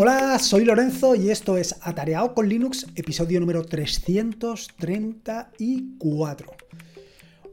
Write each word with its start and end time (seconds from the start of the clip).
Hola, 0.00 0.38
soy 0.38 0.64
Lorenzo 0.64 1.16
y 1.16 1.30
esto 1.30 1.56
es 1.56 1.74
Atareado 1.80 2.32
con 2.32 2.48
Linux, 2.48 2.86
episodio 2.94 3.40
número 3.40 3.64
334. 3.64 6.52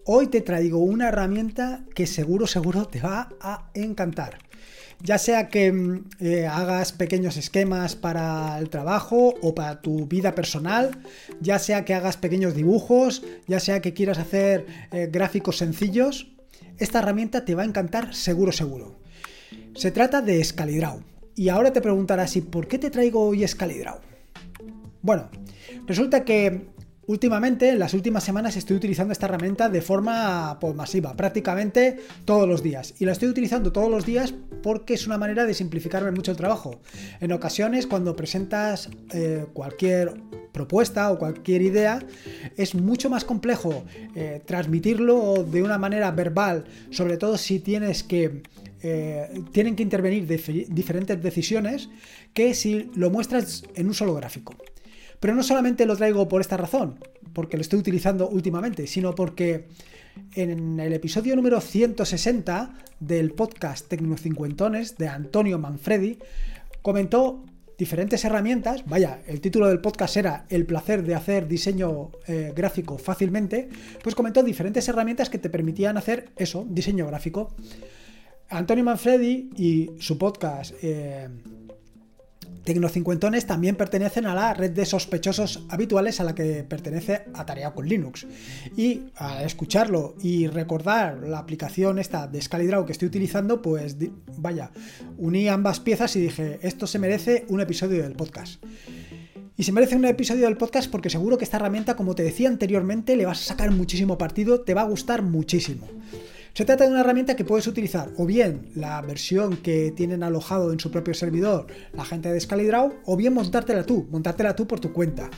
Hoy 0.06 0.28
te 0.28 0.42
traigo 0.42 0.78
una 0.78 1.08
herramienta 1.08 1.84
que 1.96 2.06
seguro, 2.06 2.46
seguro 2.46 2.86
te 2.86 3.02
va 3.02 3.30
a 3.42 3.72
encantar. 3.74 4.38
Ya 5.02 5.18
sea 5.18 5.50
que 5.50 5.72
mm, 5.72 6.10
eh, 6.20 6.46
hagas 6.46 6.92
pequeños 6.92 7.36
esquemas 7.36 7.96
para 7.96 8.60
el 8.60 8.70
trabajo 8.70 9.34
o 9.42 9.56
para 9.56 9.82
tu 9.82 10.06
vida 10.06 10.36
personal, 10.36 11.00
ya 11.42 11.58
sea 11.58 11.84
que 11.84 11.96
hagas 11.96 12.18
pequeños 12.18 12.54
dibujos, 12.54 13.24
ya 13.48 13.60
sea 13.60 13.82
que 13.82 13.96
quieras 13.96 14.20
hacer 14.20 14.68
eh, 14.92 15.10
gráficos 15.12 15.58
sencillos, 15.58 16.28
esta 16.78 17.00
herramienta 17.00 17.44
te 17.44 17.56
va 17.56 17.64
a 17.64 17.66
encantar 17.66 18.14
seguro, 18.14 18.52
seguro. 18.52 19.00
Se 19.74 19.90
trata 19.90 20.22
de 20.22 20.44
Scalidraw. 20.44 21.15
Y 21.36 21.50
ahora 21.50 21.74
te 21.74 21.82
preguntarás, 21.82 22.36
¿y 22.38 22.42
por 22.42 22.68
qué 22.68 22.80
te 22.80 22.90
traigo 22.90 23.28
hoy 23.28 23.46
Scalidraw? 23.46 24.00
Bueno, 25.02 25.30
resulta 25.86 26.24
que 26.24 26.68
últimamente, 27.08 27.70
en 27.70 27.80
las 27.80 27.94
últimas 27.94 28.24
semanas, 28.24 28.56
estoy 28.56 28.78
utilizando 28.78 29.12
esta 29.12 29.26
herramienta 29.26 29.68
de 29.68 29.82
forma 29.82 30.58
pues, 30.62 30.74
masiva, 30.76 31.16
prácticamente 31.16 32.00
todos 32.24 32.48
los 32.48 32.64
días. 32.64 32.94
Y 33.00 33.06
la 33.06 33.12
estoy 33.12 33.28
utilizando 33.28 33.74
todos 33.74 33.92
los 33.92 34.06
días 34.06 34.34
porque 34.64 34.94
es 34.94 35.06
una 35.08 35.18
manera 35.18 35.46
de 35.46 35.54
simplificarme 35.54 36.12
mucho 36.12 36.32
el 36.32 36.38
trabajo. 36.38 36.80
En 37.20 37.34
ocasiones, 37.34 37.86
cuando 37.86 38.16
presentas 38.16 38.90
eh, 39.12 39.46
cualquier 39.54 40.14
propuesta 40.54 41.12
o 41.12 41.20
cualquier 41.20 41.62
idea, 41.62 42.00
es 42.56 42.76
mucho 42.76 43.10
más 43.10 43.26
complejo 43.26 43.84
eh, 44.16 44.42
transmitirlo 44.46 45.44
de 45.44 45.62
una 45.62 45.78
manera 45.78 46.12
verbal, 46.12 46.64
sobre 46.92 47.18
todo 47.18 47.38
si 47.38 47.60
tienes 47.60 48.04
que 48.04 48.42
eh, 48.88 49.42
tienen 49.52 49.76
que 49.76 49.82
intervenir 49.82 50.28
diferentes 50.28 51.20
decisiones 51.20 51.90
que 52.36 52.54
si 52.54 52.92
lo 52.94 53.10
muestras 53.10 53.64
en 53.74 53.88
un 53.88 53.96
solo 53.96 54.14
gráfico. 54.14 54.54
Pero 55.20 55.34
no 55.34 55.42
solamente 55.42 55.88
lo 55.88 55.98
traigo 55.98 56.28
por 56.28 56.40
esta 56.40 56.56
razón, 56.56 57.00
porque 57.34 57.58
lo 57.58 57.62
estoy 57.62 57.80
utilizando 57.80 58.30
últimamente, 58.30 58.86
sino 58.86 59.16
porque 59.16 59.70
en 60.36 60.80
el 60.80 60.94
episodio 60.94 61.36
número 61.36 61.60
160 61.62 62.76
del 63.00 63.32
podcast 63.32 63.88
Tecnocincuentones 63.88 65.00
de 65.00 65.08
Antonio 65.08 65.58
Manfredi, 65.58 66.20
comentó 66.84 67.44
diferentes 67.80 68.24
herramientas. 68.24 68.86
Vaya, 68.86 69.22
el 69.26 69.42
título 69.42 69.68
del 69.68 69.82
podcast 69.82 70.16
era 70.18 70.46
El 70.48 70.68
placer 70.68 71.02
de 71.02 71.16
hacer 71.16 71.48
diseño 71.48 72.12
eh, 72.28 72.54
gráfico 72.56 73.00
fácilmente. 73.00 73.68
Pues 74.04 74.14
comentó 74.14 74.44
diferentes 74.44 74.88
herramientas 74.88 75.32
que 75.32 75.40
te 75.40 75.50
permitían 75.50 75.98
hacer 75.98 76.30
eso, 76.36 76.68
diseño 76.70 77.08
gráfico. 77.08 77.56
Antonio 78.50 78.84
Manfredi 78.84 79.50
y 79.58 79.92
su 80.00 80.18
podcast 80.18 80.74
eh, 80.82 81.28
Tecnocincuentones 82.66 83.46
también 83.46 83.76
pertenecen 83.76 84.26
a 84.26 84.34
la 84.34 84.54
red 84.56 84.72
de 84.72 84.88
sospechosos 84.88 85.64
habituales 85.70 86.20
a 86.20 86.24
la 86.24 86.34
que 86.34 86.64
pertenece 86.64 87.26
Atareado 87.36 87.76
con 87.76 87.88
Linux. 87.88 88.26
Y 88.76 89.04
al 89.16 89.46
escucharlo 89.46 90.16
y 90.20 90.48
recordar 90.48 91.20
la 91.28 91.38
aplicación 91.38 92.00
esta 92.00 92.28
de 92.28 92.42
Scalidraw 92.42 92.86
que 92.86 92.92
estoy 92.92 93.08
utilizando, 93.08 93.62
pues 93.62 93.98
vaya, 94.38 94.72
uní 95.18 95.48
ambas 95.48 95.80
piezas 95.80 96.16
y 96.16 96.22
dije, 96.22 96.60
esto 96.64 96.88
se 96.88 96.98
merece 96.98 97.46
un 97.50 97.62
episodio 97.62 98.02
del 98.02 98.14
podcast. 98.14 98.64
Y 99.58 99.64
se 99.64 99.72
merece 99.72 99.96
un 99.96 100.06
episodio 100.06 100.46
del 100.46 100.58
podcast 100.58 100.90
porque 100.90 101.12
seguro 101.12 101.38
que 101.38 101.44
esta 101.44 101.58
herramienta, 101.58 101.96
como 101.96 102.16
te 102.16 102.24
decía 102.24 102.50
anteriormente, 102.50 103.16
le 103.16 103.28
vas 103.28 103.42
a 103.42 103.46
sacar 103.46 103.70
muchísimo 103.70 104.18
partido, 104.18 104.62
te 104.62 104.74
va 104.74 104.82
a 104.82 104.86
gustar 104.86 105.22
muchísimo. 105.22 105.88
Se 106.56 106.64
trata 106.64 106.86
de 106.86 106.92
una 106.92 107.02
herramienta 107.02 107.36
que 107.36 107.44
puedes 107.44 107.68
utilizar 107.68 108.12
o 108.16 108.26
bien 108.26 108.70
la 108.76 109.02
versión 109.02 109.58
que 109.58 109.92
tienen 109.92 110.24
alojado 110.24 110.72
en 110.72 110.80
su 110.80 110.90
propio 110.90 111.14
servidor 111.14 111.68
la 111.92 112.06
gente 112.06 112.32
de 112.32 112.40
Scalidraw 112.40 112.94
o 113.04 113.18
bien 113.18 113.34
montártela 113.34 113.86
tú, 113.86 114.08
montártela 114.10 114.56
tú 114.56 114.66
por 114.66 114.80
tu 114.80 114.94
cuenta. 114.94 115.30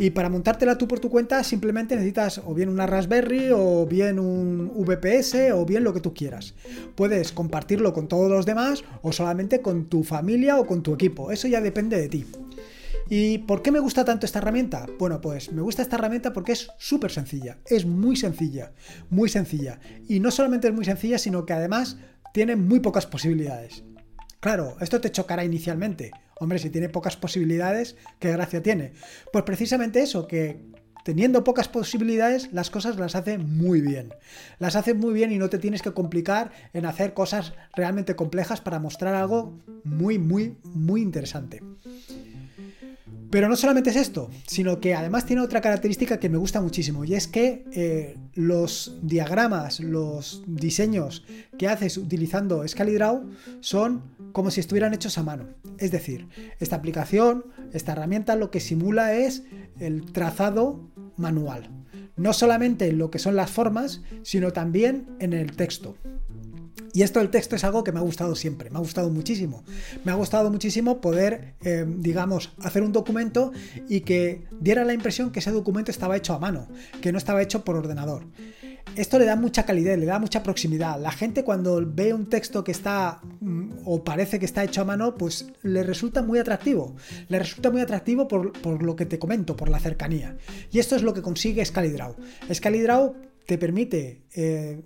Y 0.00 0.10
para 0.10 0.30
montártela 0.30 0.76
tú 0.76 0.88
por 0.88 0.98
tu 0.98 1.10
cuenta 1.10 1.44
simplemente 1.44 1.94
necesitas 1.94 2.38
o 2.44 2.54
bien 2.54 2.70
una 2.70 2.88
Raspberry 2.88 3.50
o 3.52 3.86
bien 3.86 4.18
un 4.18 4.72
VPS 4.84 5.52
o 5.52 5.64
bien 5.64 5.84
lo 5.84 5.94
que 5.94 6.00
tú 6.00 6.12
quieras. 6.12 6.54
Puedes 6.96 7.30
compartirlo 7.30 7.92
con 7.92 8.08
todos 8.08 8.28
los 8.28 8.44
demás 8.44 8.82
o 9.02 9.12
solamente 9.12 9.62
con 9.62 9.84
tu 9.84 10.02
familia 10.02 10.58
o 10.58 10.66
con 10.66 10.82
tu 10.82 10.92
equipo. 10.92 11.30
Eso 11.30 11.46
ya 11.46 11.60
depende 11.60 12.00
de 12.00 12.08
ti. 12.08 12.26
¿Y 13.08 13.38
por 13.38 13.62
qué 13.62 13.70
me 13.70 13.80
gusta 13.80 14.04
tanto 14.04 14.24
esta 14.24 14.38
herramienta? 14.38 14.86
Bueno, 14.98 15.20
pues 15.20 15.52
me 15.52 15.62
gusta 15.62 15.82
esta 15.82 15.96
herramienta 15.96 16.32
porque 16.32 16.52
es 16.52 16.68
súper 16.78 17.10
sencilla, 17.10 17.58
es 17.66 17.84
muy 17.84 18.16
sencilla, 18.16 18.72
muy 19.10 19.28
sencilla. 19.28 19.78
Y 20.08 20.20
no 20.20 20.30
solamente 20.30 20.68
es 20.68 20.74
muy 20.74 20.84
sencilla, 20.84 21.18
sino 21.18 21.44
que 21.44 21.52
además 21.52 21.98
tiene 22.32 22.56
muy 22.56 22.80
pocas 22.80 23.06
posibilidades. 23.06 23.84
Claro, 24.40 24.76
esto 24.80 25.00
te 25.00 25.10
chocará 25.10 25.44
inicialmente. 25.44 26.10
Hombre, 26.40 26.58
si 26.58 26.70
tiene 26.70 26.88
pocas 26.88 27.16
posibilidades, 27.16 27.96
¿qué 28.18 28.32
gracia 28.32 28.62
tiene? 28.62 28.92
Pues 29.32 29.44
precisamente 29.44 30.02
eso, 30.02 30.26
que 30.26 30.60
teniendo 31.04 31.44
pocas 31.44 31.68
posibilidades, 31.68 32.52
las 32.52 32.70
cosas 32.70 32.96
las 32.96 33.14
hace 33.14 33.38
muy 33.38 33.80
bien. 33.80 34.12
Las 34.58 34.76
hace 34.76 34.94
muy 34.94 35.12
bien 35.12 35.30
y 35.32 35.38
no 35.38 35.50
te 35.50 35.58
tienes 35.58 35.82
que 35.82 35.92
complicar 35.92 36.50
en 36.72 36.86
hacer 36.86 37.14
cosas 37.14 37.52
realmente 37.76 38.16
complejas 38.16 38.60
para 38.60 38.80
mostrar 38.80 39.14
algo 39.14 39.58
muy, 39.84 40.18
muy, 40.18 40.56
muy 40.64 41.02
interesante. 41.02 41.62
Pero 43.34 43.48
no 43.48 43.56
solamente 43.56 43.90
es 43.90 43.96
esto, 43.96 44.30
sino 44.46 44.78
que 44.78 44.94
además 44.94 45.26
tiene 45.26 45.42
otra 45.42 45.60
característica 45.60 46.20
que 46.20 46.28
me 46.28 46.38
gusta 46.38 46.60
muchísimo 46.60 47.04
y 47.04 47.16
es 47.16 47.26
que 47.26 47.64
eh, 47.72 48.16
los 48.34 48.96
diagramas, 49.02 49.80
los 49.80 50.44
diseños 50.46 51.24
que 51.58 51.66
haces 51.66 51.96
utilizando 51.96 52.62
Scalidraw 52.64 53.28
son 53.58 54.04
como 54.30 54.52
si 54.52 54.60
estuvieran 54.60 54.94
hechos 54.94 55.18
a 55.18 55.24
mano. 55.24 55.48
Es 55.78 55.90
decir, 55.90 56.28
esta 56.60 56.76
aplicación, 56.76 57.46
esta 57.72 57.90
herramienta 57.90 58.36
lo 58.36 58.52
que 58.52 58.60
simula 58.60 59.14
es 59.14 59.42
el 59.80 60.12
trazado 60.12 60.88
manual. 61.16 61.68
No 62.16 62.34
solamente 62.34 62.86
en 62.86 62.98
lo 62.98 63.10
que 63.10 63.18
son 63.18 63.34
las 63.34 63.50
formas, 63.50 64.02
sino 64.22 64.52
también 64.52 65.08
en 65.18 65.32
el 65.32 65.56
texto. 65.56 65.96
Y 66.94 67.02
esto 67.02 67.18
del 67.18 67.28
texto 67.28 67.56
es 67.56 67.64
algo 67.64 67.82
que 67.82 67.90
me 67.90 67.98
ha 67.98 68.02
gustado 68.02 68.36
siempre, 68.36 68.70
me 68.70 68.76
ha 68.76 68.80
gustado 68.80 69.10
muchísimo. 69.10 69.64
Me 70.04 70.12
ha 70.12 70.14
gustado 70.14 70.48
muchísimo 70.48 71.00
poder, 71.00 71.54
eh, 71.64 71.84
digamos, 71.88 72.52
hacer 72.62 72.84
un 72.84 72.92
documento 72.92 73.50
y 73.88 74.02
que 74.02 74.46
diera 74.60 74.84
la 74.84 74.94
impresión 74.94 75.32
que 75.32 75.40
ese 75.40 75.50
documento 75.50 75.90
estaba 75.90 76.16
hecho 76.16 76.34
a 76.34 76.38
mano, 76.38 76.68
que 77.02 77.10
no 77.10 77.18
estaba 77.18 77.42
hecho 77.42 77.64
por 77.64 77.74
ordenador. 77.74 78.26
Esto 78.94 79.18
le 79.18 79.24
da 79.24 79.34
mucha 79.34 79.64
calidad, 79.64 79.98
le 79.98 80.06
da 80.06 80.20
mucha 80.20 80.44
proximidad. 80.44 81.00
La 81.00 81.10
gente 81.10 81.42
cuando 81.42 81.82
ve 81.84 82.14
un 82.14 82.28
texto 82.28 82.62
que 82.62 82.70
está 82.70 83.20
mm, 83.40 83.78
o 83.84 84.04
parece 84.04 84.38
que 84.38 84.44
está 84.44 84.62
hecho 84.62 84.82
a 84.82 84.84
mano, 84.84 85.16
pues 85.16 85.48
le 85.62 85.82
resulta 85.82 86.22
muy 86.22 86.38
atractivo. 86.38 86.94
Le 87.26 87.40
resulta 87.40 87.72
muy 87.72 87.80
atractivo 87.80 88.28
por, 88.28 88.82
lo 88.84 88.94
que 88.94 89.04
te 89.04 89.18
comento, 89.18 89.56
por 89.56 89.68
la 89.68 89.80
cercanía. 89.80 90.36
Y 90.70 90.78
esto 90.78 90.94
es 90.94 91.02
lo 91.02 91.12
que 91.12 91.22
consigue 91.22 91.64
Scalidraw. 91.64 92.14
Scalidraw 92.52 93.16
te 93.46 93.58
permite 93.58 94.22
eh, 94.32 94.84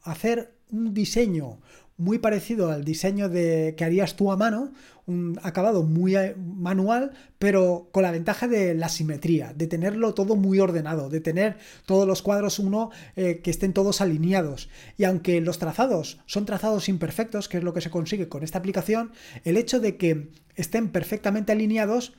hacer 0.00 0.61
un 0.72 0.92
diseño 0.94 1.60
muy 1.96 2.18
parecido 2.18 2.70
al 2.70 2.84
diseño 2.84 3.28
de, 3.28 3.74
que 3.76 3.84
harías 3.84 4.16
tú 4.16 4.32
a 4.32 4.36
mano, 4.36 4.72
un 5.06 5.38
acabado 5.42 5.82
muy 5.82 6.16
eh, 6.16 6.34
manual, 6.36 7.12
pero 7.38 7.88
con 7.92 8.02
la 8.02 8.10
ventaja 8.10 8.48
de 8.48 8.74
la 8.74 8.88
simetría, 8.88 9.52
de 9.54 9.66
tenerlo 9.66 10.14
todo 10.14 10.34
muy 10.34 10.58
ordenado, 10.58 11.10
de 11.10 11.20
tener 11.20 11.58
todos 11.86 12.06
los 12.06 12.22
cuadros 12.22 12.58
uno 12.58 12.90
eh, 13.14 13.40
que 13.42 13.50
estén 13.50 13.72
todos 13.72 14.00
alineados. 14.00 14.68
Y 14.96 15.04
aunque 15.04 15.40
los 15.40 15.58
trazados 15.58 16.18
son 16.26 16.44
trazados 16.44 16.88
imperfectos, 16.88 17.48
que 17.48 17.58
es 17.58 17.64
lo 17.64 17.74
que 17.74 17.80
se 17.80 17.90
consigue 17.90 18.28
con 18.28 18.42
esta 18.42 18.58
aplicación, 18.58 19.12
el 19.44 19.56
hecho 19.56 19.78
de 19.78 19.96
que 19.96 20.30
estén 20.56 20.88
perfectamente 20.88 21.52
alineados 21.52 22.14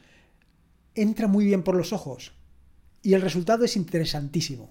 entra 0.95 1.27
muy 1.27 1.45
bien 1.45 1.63
por 1.63 1.75
los 1.75 1.93
ojos. 1.93 2.33
Y 3.01 3.15
el 3.15 3.21
resultado 3.21 3.65
es 3.65 3.75
interesantísimo. 3.75 4.69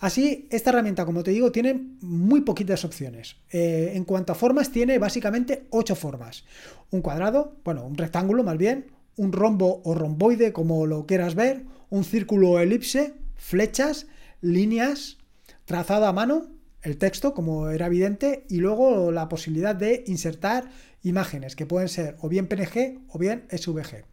Así, 0.00 0.48
esta 0.50 0.70
herramienta, 0.70 1.04
como 1.04 1.22
te 1.22 1.30
digo, 1.30 1.52
tiene 1.52 1.78
muy 2.00 2.40
poquitas 2.40 2.86
opciones. 2.86 3.36
Eh, 3.50 3.92
en 3.94 4.04
cuanto 4.04 4.32
a 4.32 4.34
formas, 4.34 4.72
tiene 4.72 4.98
básicamente 4.98 5.66
ocho 5.68 5.94
formas. 5.94 6.44
Un 6.90 7.02
cuadrado, 7.02 7.58
bueno, 7.64 7.84
un 7.84 7.98
rectángulo 7.98 8.42
más 8.42 8.56
bien, 8.56 8.86
un 9.16 9.32
rombo 9.32 9.82
o 9.84 9.94
romboide, 9.94 10.54
como 10.54 10.86
lo 10.86 11.06
quieras 11.06 11.34
ver, 11.34 11.64
un 11.90 12.04
círculo 12.04 12.52
o 12.52 12.58
elipse, 12.58 13.12
flechas, 13.36 14.06
líneas, 14.40 15.18
trazado 15.66 16.06
a 16.06 16.14
mano, 16.14 16.48
el 16.80 16.96
texto, 16.96 17.34
como 17.34 17.68
era 17.68 17.86
evidente, 17.86 18.46
y 18.48 18.56
luego 18.56 19.12
la 19.12 19.28
posibilidad 19.28 19.76
de 19.76 20.04
insertar 20.06 20.70
imágenes, 21.02 21.56
que 21.56 21.66
pueden 21.66 21.90
ser 21.90 22.16
o 22.20 22.30
bien 22.30 22.46
PNG 22.46 23.02
o 23.08 23.18
bien 23.18 23.44
SVG. 23.50 24.06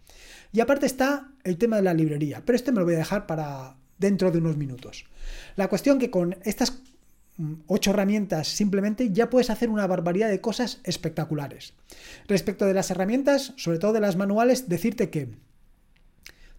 Y 0.51 0.59
aparte 0.59 0.85
está 0.85 1.31
el 1.45 1.57
tema 1.57 1.77
de 1.77 1.83
la 1.83 1.93
librería, 1.93 2.43
pero 2.45 2.57
este 2.57 2.73
me 2.73 2.79
lo 2.79 2.85
voy 2.85 2.95
a 2.95 2.99
dejar 2.99 3.25
para 3.25 3.77
dentro 3.97 4.31
de 4.31 4.39
unos 4.39 4.57
minutos. 4.57 5.05
La 5.55 5.67
cuestión 5.67 5.99
que 5.99 6.09
con 6.09 6.37
estas 6.43 6.81
mm, 7.37 7.53
ocho 7.67 7.91
herramientas 7.91 8.47
simplemente 8.47 9.11
ya 9.11 9.29
puedes 9.29 9.49
hacer 9.49 9.69
una 9.69 9.87
barbaridad 9.87 10.29
de 10.29 10.41
cosas 10.41 10.79
espectaculares. 10.83 11.73
Respecto 12.27 12.65
de 12.65 12.73
las 12.73 12.91
herramientas, 12.91 13.53
sobre 13.57 13.79
todo 13.79 13.93
de 13.93 14.01
las 14.01 14.15
manuales, 14.15 14.69
decirte 14.69 15.09
que 15.09 15.29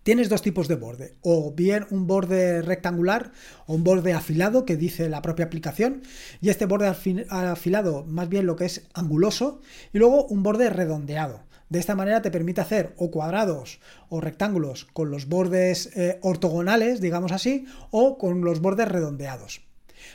tienes 0.02 0.30
dos 0.30 0.40
tipos 0.40 0.68
de 0.68 0.76
borde, 0.76 1.16
o 1.20 1.52
bien 1.52 1.86
un 1.90 2.06
borde 2.06 2.62
rectangular 2.62 3.32
o 3.66 3.74
un 3.74 3.84
borde 3.84 4.14
afilado 4.14 4.64
que 4.64 4.76
dice 4.76 5.08
la 5.10 5.20
propia 5.20 5.44
aplicación, 5.44 6.02
y 6.40 6.48
este 6.48 6.64
borde 6.64 6.86
afilado 6.86 8.04
más 8.06 8.28
bien 8.30 8.46
lo 8.46 8.56
que 8.56 8.64
es 8.64 8.86
anguloso, 8.94 9.60
y 9.92 9.98
luego 9.98 10.24
un 10.24 10.42
borde 10.42 10.70
redondeado. 10.70 11.47
De 11.68 11.78
esta 11.78 11.94
manera 11.94 12.22
te 12.22 12.30
permite 12.30 12.60
hacer 12.60 12.94
o 12.96 13.10
cuadrados 13.10 13.80
o 14.08 14.20
rectángulos 14.20 14.86
con 14.86 15.10
los 15.10 15.28
bordes 15.28 15.94
eh, 15.96 16.18
ortogonales, 16.22 17.00
digamos 17.00 17.32
así, 17.32 17.66
o 17.90 18.16
con 18.18 18.40
los 18.42 18.60
bordes 18.60 18.88
redondeados. 18.88 19.62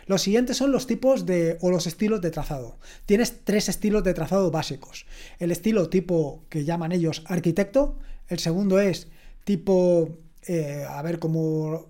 Los 0.06 0.22
siguientes 0.22 0.58
son 0.58 0.72
los 0.72 0.88
tipos 0.88 1.26
de 1.26 1.58
o 1.62 1.70
los 1.70 1.88
estilos 1.88 2.22
de 2.22 2.32
trazado. 2.32 2.78
Tienes 3.06 3.44
tres 3.44 3.70
estilos 3.70 4.04
de 4.04 4.14
trazado 4.14 4.52
básicos. 4.52 5.06
El 5.40 5.52
estilo 5.52 5.90
tipo 5.90 6.44
que 6.50 6.66
llaman 6.66 6.92
ellos 6.92 7.24
arquitecto, 7.28 7.98
el 8.28 8.40
segundo 8.40 8.80
es 8.80 9.08
tipo, 9.44 10.18
eh, 10.48 10.86
a 10.88 11.02
ver, 11.02 11.20
como, 11.20 11.90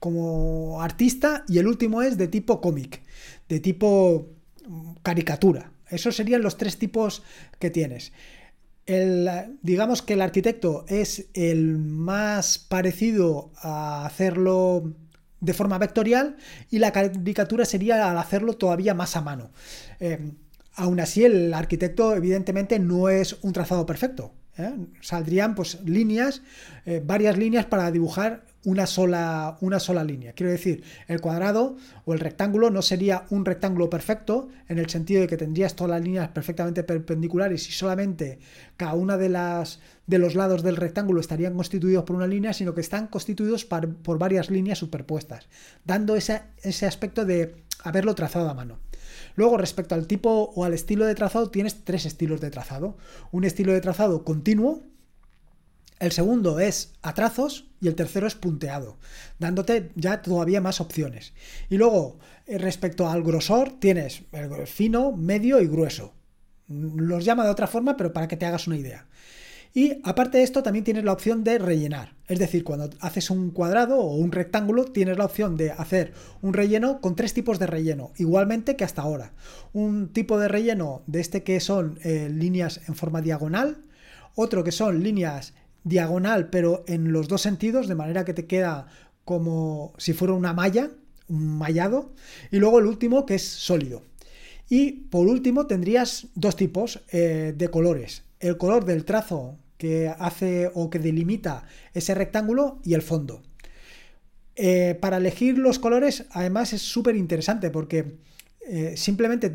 como 0.00 0.82
artista 0.82 1.44
y 1.48 1.58
el 1.58 1.66
último 1.66 2.02
es 2.02 2.18
de 2.18 2.28
tipo 2.28 2.60
cómic, 2.60 3.02
de 3.48 3.60
tipo 3.60 4.28
mm, 4.66 4.96
caricatura. 5.02 5.72
Esos 5.88 6.16
serían 6.16 6.42
los 6.42 6.56
tres 6.58 6.78
tipos 6.78 7.22
que 7.58 7.70
tienes. 7.70 8.12
Digamos 9.62 10.00
que 10.00 10.14
el 10.14 10.22
arquitecto 10.22 10.86
es 10.88 11.26
el 11.34 11.76
más 11.76 12.58
parecido 12.58 13.52
a 13.60 14.06
hacerlo 14.06 14.94
de 15.40 15.52
forma 15.52 15.78
vectorial 15.78 16.36
y 16.70 16.78
la 16.78 16.92
caricatura 16.92 17.64
sería 17.64 18.10
al 18.10 18.18
hacerlo 18.18 18.54
todavía 18.54 18.94
más 18.94 19.16
a 19.16 19.20
mano. 19.20 19.50
Eh, 20.00 20.32
aún 20.74 21.00
así, 21.00 21.24
el 21.24 21.52
arquitecto 21.54 22.16
evidentemente 22.16 22.78
no 22.78 23.08
es 23.08 23.36
un 23.42 23.52
trazado 23.52 23.86
perfecto. 23.86 24.32
¿eh? 24.56 24.72
Saldrían 25.00 25.54
pues 25.54 25.80
líneas, 25.84 26.42
eh, 26.86 27.02
varias 27.04 27.36
líneas 27.36 27.66
para 27.66 27.90
dibujar 27.90 28.44
una 28.64 28.86
sola, 28.86 29.56
una 29.60 29.80
sola 29.80 30.04
línea. 30.04 30.32
Quiero 30.32 30.50
decir, 30.50 30.82
el 31.06 31.20
cuadrado 31.20 31.76
o 32.04 32.12
el 32.12 32.20
rectángulo 32.20 32.70
no 32.70 32.82
sería 32.82 33.24
un 33.30 33.44
rectángulo 33.44 33.88
perfecto 33.88 34.48
en 34.68 34.78
el 34.78 34.88
sentido 34.90 35.20
de 35.20 35.26
que 35.26 35.36
tendrías 35.36 35.74
todas 35.76 35.90
las 35.90 36.02
líneas 36.02 36.28
perfectamente 36.28 36.82
perpendiculares 36.82 37.68
y 37.68 37.72
solamente 37.72 38.38
cada 38.76 38.94
una 38.94 39.16
de 39.16 39.28
las 39.28 39.80
de 40.06 40.18
los 40.18 40.34
lados 40.34 40.62
del 40.62 40.76
rectángulo 40.76 41.20
estarían 41.20 41.54
constituidos 41.54 42.04
por 42.04 42.16
una 42.16 42.26
línea, 42.26 42.54
sino 42.54 42.74
que 42.74 42.80
están 42.80 43.08
constituidos 43.08 43.66
por 43.66 44.18
varias 44.18 44.48
líneas 44.48 44.78
superpuestas, 44.78 45.48
dando 45.84 46.16
ese, 46.16 46.40
ese 46.62 46.86
aspecto 46.86 47.26
de 47.26 47.56
haberlo 47.84 48.14
trazado 48.14 48.48
a 48.48 48.54
mano. 48.54 48.78
Luego, 49.36 49.56
respecto 49.56 49.94
al 49.94 50.06
tipo 50.06 50.50
o 50.54 50.64
al 50.64 50.74
estilo 50.74 51.04
de 51.04 51.14
trazado, 51.14 51.50
tienes 51.50 51.84
tres 51.84 52.06
estilos 52.06 52.40
de 52.40 52.50
trazado. 52.50 52.96
Un 53.30 53.44
estilo 53.44 53.72
de 53.72 53.80
trazado 53.80 54.24
continuo, 54.24 54.82
el 55.98 56.12
segundo 56.12 56.60
es 56.60 56.92
a 57.02 57.14
trazos 57.14 57.66
y 57.80 57.88
el 57.88 57.94
tercero 57.94 58.26
es 58.26 58.34
punteado, 58.34 58.98
dándote 59.38 59.90
ya 59.96 60.22
todavía 60.22 60.60
más 60.60 60.80
opciones. 60.80 61.32
Y 61.68 61.76
luego, 61.76 62.18
eh, 62.46 62.58
respecto 62.58 63.08
al 63.08 63.22
grosor, 63.22 63.78
tienes 63.80 64.22
el 64.32 64.66
fino, 64.66 65.12
medio 65.12 65.60
y 65.60 65.66
grueso. 65.66 66.14
Los 66.68 67.24
llama 67.24 67.44
de 67.44 67.50
otra 67.50 67.66
forma, 67.66 67.96
pero 67.96 68.12
para 68.12 68.28
que 68.28 68.36
te 68.36 68.46
hagas 68.46 68.66
una 68.66 68.76
idea. 68.76 69.06
Y 69.74 70.00
aparte 70.02 70.38
de 70.38 70.44
esto, 70.44 70.62
también 70.62 70.84
tienes 70.84 71.04
la 71.04 71.12
opción 71.12 71.44
de 71.44 71.58
rellenar. 71.58 72.14
Es 72.26 72.38
decir, 72.38 72.64
cuando 72.64 72.90
haces 73.00 73.30
un 73.30 73.50
cuadrado 73.50 73.98
o 73.98 74.16
un 74.16 74.32
rectángulo, 74.32 74.86
tienes 74.86 75.18
la 75.18 75.24
opción 75.24 75.56
de 75.56 75.70
hacer 75.72 76.14
un 76.40 76.54
relleno 76.54 77.00
con 77.00 77.16
tres 77.16 77.34
tipos 77.34 77.58
de 77.58 77.66
relleno, 77.66 78.12
igualmente 78.16 78.76
que 78.76 78.84
hasta 78.84 79.02
ahora. 79.02 79.32
Un 79.72 80.12
tipo 80.12 80.38
de 80.38 80.48
relleno 80.48 81.02
de 81.06 81.20
este 81.20 81.42
que 81.42 81.60
son 81.60 81.98
eh, 82.02 82.28
líneas 82.30 82.80
en 82.88 82.94
forma 82.94 83.20
diagonal, 83.20 83.84
otro 84.34 84.64
que 84.64 84.72
son 84.72 85.02
líneas 85.02 85.54
diagonal, 85.88 86.50
pero 86.50 86.84
en 86.86 87.12
los 87.12 87.28
dos 87.28 87.42
sentidos, 87.42 87.88
de 87.88 87.94
manera 87.94 88.24
que 88.24 88.34
te 88.34 88.46
queda 88.46 88.86
como 89.24 89.92
si 89.98 90.12
fuera 90.12 90.34
una 90.34 90.52
malla, 90.52 90.90
un 91.28 91.58
mallado, 91.58 92.12
y 92.50 92.58
luego 92.58 92.78
el 92.78 92.86
último 92.86 93.26
que 93.26 93.34
es 93.34 93.42
sólido. 93.42 94.02
Y 94.68 94.92
por 94.92 95.26
último 95.26 95.66
tendrías 95.66 96.28
dos 96.34 96.56
tipos 96.56 97.00
eh, 97.10 97.54
de 97.56 97.68
colores, 97.68 98.22
el 98.40 98.56
color 98.56 98.84
del 98.84 99.04
trazo 99.04 99.58
que 99.78 100.08
hace 100.18 100.70
o 100.74 100.90
que 100.90 100.98
delimita 100.98 101.64
ese 101.94 102.14
rectángulo 102.14 102.80
y 102.84 102.94
el 102.94 103.02
fondo. 103.02 103.42
Eh, 104.56 104.98
para 105.00 105.18
elegir 105.18 105.56
los 105.56 105.78
colores, 105.78 106.26
además 106.32 106.72
es 106.72 106.82
súper 106.82 107.14
interesante 107.14 107.70
porque 107.70 108.16
eh, 108.66 108.94
simplemente 108.96 109.54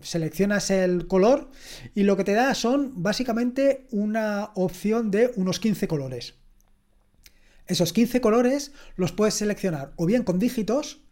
seleccionas 0.00 0.70
el 0.70 1.06
color 1.06 1.50
y 1.94 2.02
lo 2.02 2.16
que 2.16 2.24
te 2.24 2.32
da 2.32 2.54
son 2.54 3.02
básicamente 3.02 3.86
una 3.90 4.50
opción 4.54 5.10
de 5.10 5.32
unos 5.36 5.60
15 5.60 5.88
colores. 5.88 6.34
Esos 7.66 7.92
15 7.92 8.20
colores 8.20 8.72
los 8.96 9.12
puedes 9.12 9.34
seleccionar 9.34 9.92
o 9.96 10.06
bien 10.06 10.22
con 10.22 10.38
dígitos 10.38 11.02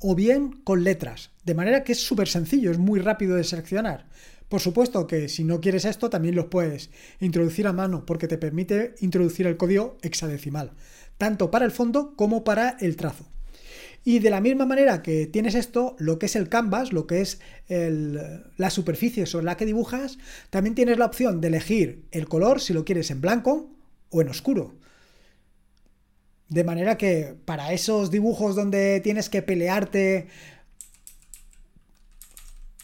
o 0.00 0.14
bien 0.14 0.52
con 0.64 0.82
letras, 0.82 1.30
de 1.44 1.54
manera 1.54 1.84
que 1.84 1.92
es 1.92 2.02
súper 2.02 2.26
sencillo, 2.26 2.70
es 2.70 2.78
muy 2.78 3.00
rápido 3.00 3.36
de 3.36 3.44
seleccionar. 3.44 4.08
Por 4.48 4.60
supuesto 4.60 5.06
que 5.06 5.28
si 5.28 5.44
no 5.44 5.60
quieres 5.60 5.84
esto 5.84 6.10
también 6.10 6.34
los 6.34 6.46
puedes 6.46 6.90
introducir 7.20 7.68
a 7.68 7.72
mano 7.72 8.04
porque 8.06 8.26
te 8.26 8.38
permite 8.38 8.94
introducir 9.00 9.46
el 9.46 9.56
código 9.56 9.98
hexadecimal, 10.02 10.72
tanto 11.18 11.50
para 11.50 11.66
el 11.66 11.70
fondo 11.70 12.16
como 12.16 12.42
para 12.42 12.76
el 12.80 12.96
trazo. 12.96 13.26
Y 14.02 14.18
de 14.20 14.30
la 14.30 14.40
misma 14.40 14.64
manera 14.64 15.02
que 15.02 15.26
tienes 15.26 15.54
esto, 15.54 15.94
lo 15.98 16.18
que 16.18 16.26
es 16.26 16.36
el 16.36 16.48
canvas, 16.48 16.92
lo 16.92 17.06
que 17.06 17.20
es 17.20 17.40
la 17.68 18.70
superficie 18.70 19.26
sobre 19.26 19.44
la 19.44 19.56
que 19.56 19.66
dibujas, 19.66 20.18
también 20.48 20.74
tienes 20.74 20.98
la 20.98 21.06
opción 21.06 21.40
de 21.40 21.48
elegir 21.48 22.04
el 22.10 22.26
color 22.26 22.60
si 22.60 22.72
lo 22.72 22.84
quieres 22.84 23.10
en 23.10 23.20
blanco 23.20 23.70
o 24.08 24.22
en 24.22 24.28
oscuro. 24.28 24.74
De 26.48 26.64
manera 26.64 26.96
que 26.98 27.36
para 27.44 27.72
esos 27.72 28.10
dibujos 28.10 28.56
donde 28.56 29.00
tienes 29.00 29.28
que 29.28 29.42
pelearte 29.42 30.28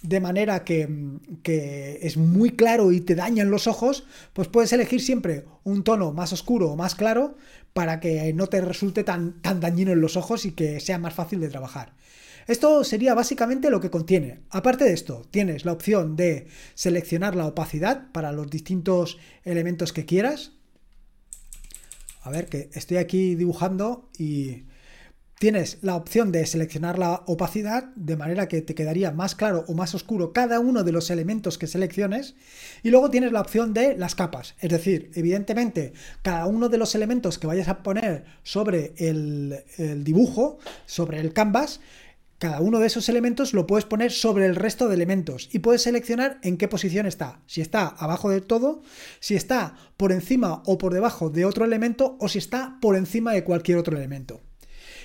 de 0.02 0.20
manera 0.20 0.64
que, 0.64 0.88
que, 1.42 1.98
es 2.02 2.16
muy 2.16 2.50
claro 2.50 2.92
y 2.92 3.00
te 3.00 3.14
dañan 3.14 3.50
los 3.50 3.66
ojos, 3.66 4.04
pues 4.32 4.48
puedes 4.48 4.72
elegir 4.72 5.00
siempre 5.00 5.44
un 5.64 5.84
tono 5.84 6.12
más 6.12 6.32
oscuro 6.32 6.70
o 6.70 6.76
más 6.76 6.94
claro 6.94 7.36
para 7.72 8.00
que 8.00 8.32
no 8.32 8.46
te 8.46 8.60
resulte 8.60 9.04
tan, 9.04 9.40
tan 9.42 9.60
dañino 9.60 9.92
en 9.92 10.00
los 10.00 10.16
ojos 10.16 10.44
y 10.46 10.52
que 10.52 10.80
sea 10.80 10.98
más 10.98 11.14
fácil 11.14 11.40
de 11.40 11.48
trabajar. 11.48 11.94
Esto 12.46 12.84
sería 12.84 13.14
básicamente 13.14 13.70
lo 13.70 13.80
que 13.80 13.90
contiene. 13.90 14.40
Aparte 14.50 14.84
de 14.84 14.92
esto, 14.92 15.26
tienes 15.30 15.64
la 15.64 15.72
opción 15.72 16.14
de 16.14 16.46
seleccionar 16.74 17.34
la 17.34 17.46
opacidad 17.46 18.12
para 18.12 18.30
los 18.32 18.48
distintos 18.48 19.18
elementos 19.44 19.92
que 19.92 20.06
quieras. 20.06 20.52
A 22.22 22.30
ver, 22.30 22.46
que 22.46 22.70
estoy 22.72 22.98
aquí 22.98 23.34
dibujando 23.34 24.08
y 24.16 24.64
Tienes 25.38 25.76
la 25.82 25.96
opción 25.96 26.32
de 26.32 26.46
seleccionar 26.46 26.98
la 26.98 27.22
opacidad 27.26 27.94
de 27.94 28.16
manera 28.16 28.48
que 28.48 28.62
te 28.62 28.74
quedaría 28.74 29.10
más 29.10 29.34
claro 29.34 29.66
o 29.68 29.74
más 29.74 29.94
oscuro 29.94 30.32
cada 30.32 30.60
uno 30.60 30.82
de 30.82 30.92
los 30.92 31.10
elementos 31.10 31.58
que 31.58 31.66
selecciones 31.66 32.36
y 32.82 32.88
luego 32.88 33.10
tienes 33.10 33.32
la 33.32 33.42
opción 33.42 33.74
de 33.74 33.98
las 33.98 34.14
capas, 34.14 34.54
es 34.60 34.70
decir, 34.70 35.10
evidentemente 35.14 35.92
cada 36.22 36.46
uno 36.46 36.70
de 36.70 36.78
los 36.78 36.94
elementos 36.94 37.38
que 37.38 37.46
vayas 37.46 37.68
a 37.68 37.82
poner 37.82 38.24
sobre 38.44 38.94
el, 38.96 39.62
dibujo, 40.04 40.56
sobre 40.86 41.20
el 41.20 41.34
canvas, 41.34 41.80
cada 42.38 42.62
uno 42.62 42.78
de 42.78 42.86
esos 42.86 43.10
elementos 43.10 43.52
lo 43.52 43.66
puedes 43.66 43.84
poner 43.84 44.12
sobre 44.12 44.46
el 44.46 44.56
resto 44.56 44.88
de 44.88 44.94
elementos 44.94 45.50
y 45.52 45.58
puedes 45.58 45.82
seleccionar 45.82 46.38
en 46.44 46.56
qué 46.56 46.66
posición 46.66 47.04
está. 47.04 47.42
Si 47.46 47.60
está 47.60 47.88
abajo 47.88 48.30
de 48.30 48.40
todo, 48.40 48.82
si 49.20 49.36
está 49.36 49.74
por 49.98 50.12
encima 50.12 50.62
o 50.64 50.78
por 50.78 50.94
debajo 50.94 51.28
de 51.28 51.44
otro 51.44 51.66
elemento 51.66 52.16
o 52.20 52.28
si 52.28 52.38
está 52.38 52.78
por 52.80 52.96
encima 52.96 53.34
de 53.34 53.44
cualquier 53.44 53.76
otro 53.76 53.98
elemento. 53.98 54.45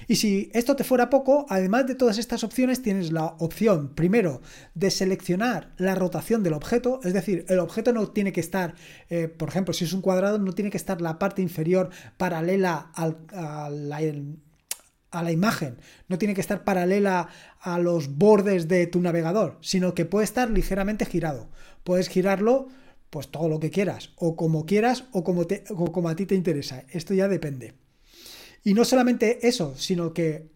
Y 0.07 0.15
si 0.15 0.49
esto 0.53 0.75
te 0.75 0.83
fuera 0.83 1.09
poco, 1.09 1.45
además 1.49 1.87
de 1.87 1.95
todas 1.95 2.17
estas 2.17 2.43
opciones, 2.43 2.81
tienes 2.81 3.11
la 3.11 3.25
opción, 3.39 3.89
primero, 3.95 4.41
de 4.73 4.91
seleccionar 4.91 5.73
la 5.77 5.95
rotación 5.95 6.43
del 6.43 6.53
objeto, 6.53 6.99
es 7.03 7.13
decir, 7.13 7.45
el 7.49 7.59
objeto 7.59 7.93
no 7.93 8.07
tiene 8.07 8.31
que 8.31 8.39
estar, 8.39 8.75
eh, 9.09 9.27
por 9.27 9.49
ejemplo, 9.49 9.73
si 9.73 9.85
es 9.85 9.93
un 9.93 10.01
cuadrado, 10.01 10.39
no 10.39 10.53
tiene 10.53 10.71
que 10.71 10.77
estar 10.77 11.01
la 11.01 11.19
parte 11.19 11.41
inferior 11.41 11.89
paralela 12.17 12.91
a, 12.93 13.69
la, 13.69 15.31
imagen, 15.31 15.77
no 16.07 16.17
tiene 16.17 16.33
que 16.33 16.41
estar 16.41 16.63
paralela 16.63 17.29
a 17.59 17.79
los 17.79 18.17
bordes 18.17 18.67
de 18.67 18.87
tu 18.87 19.01
navegador, 19.01 19.57
sino 19.61 19.93
que 19.93 20.05
puede 20.05 20.25
estar 20.25 20.49
ligeramente 20.49 21.05
girado. 21.05 21.49
Puedes 21.83 22.09
girarlo 22.09 22.69
pues 23.09 23.27
todo 23.27 23.49
lo 23.49 23.59
que 23.59 23.71
quieras, 23.71 24.11
o 24.15 24.37
como 24.37 24.65
quieras, 24.65 25.03
o 25.11 25.25
como, 25.25 25.45
te, 25.45 25.65
o 25.69 25.91
como 25.91 26.07
a 26.07 26.15
ti 26.15 26.25
te 26.25 26.35
interesa. 26.35 26.85
Esto 26.89 27.13
ya 27.13 27.27
depende. 27.27 27.73
Y 28.63 28.73
no 28.73 28.85
solamente 28.85 29.47
eso, 29.47 29.75
sino 29.77 30.13
que 30.13 30.49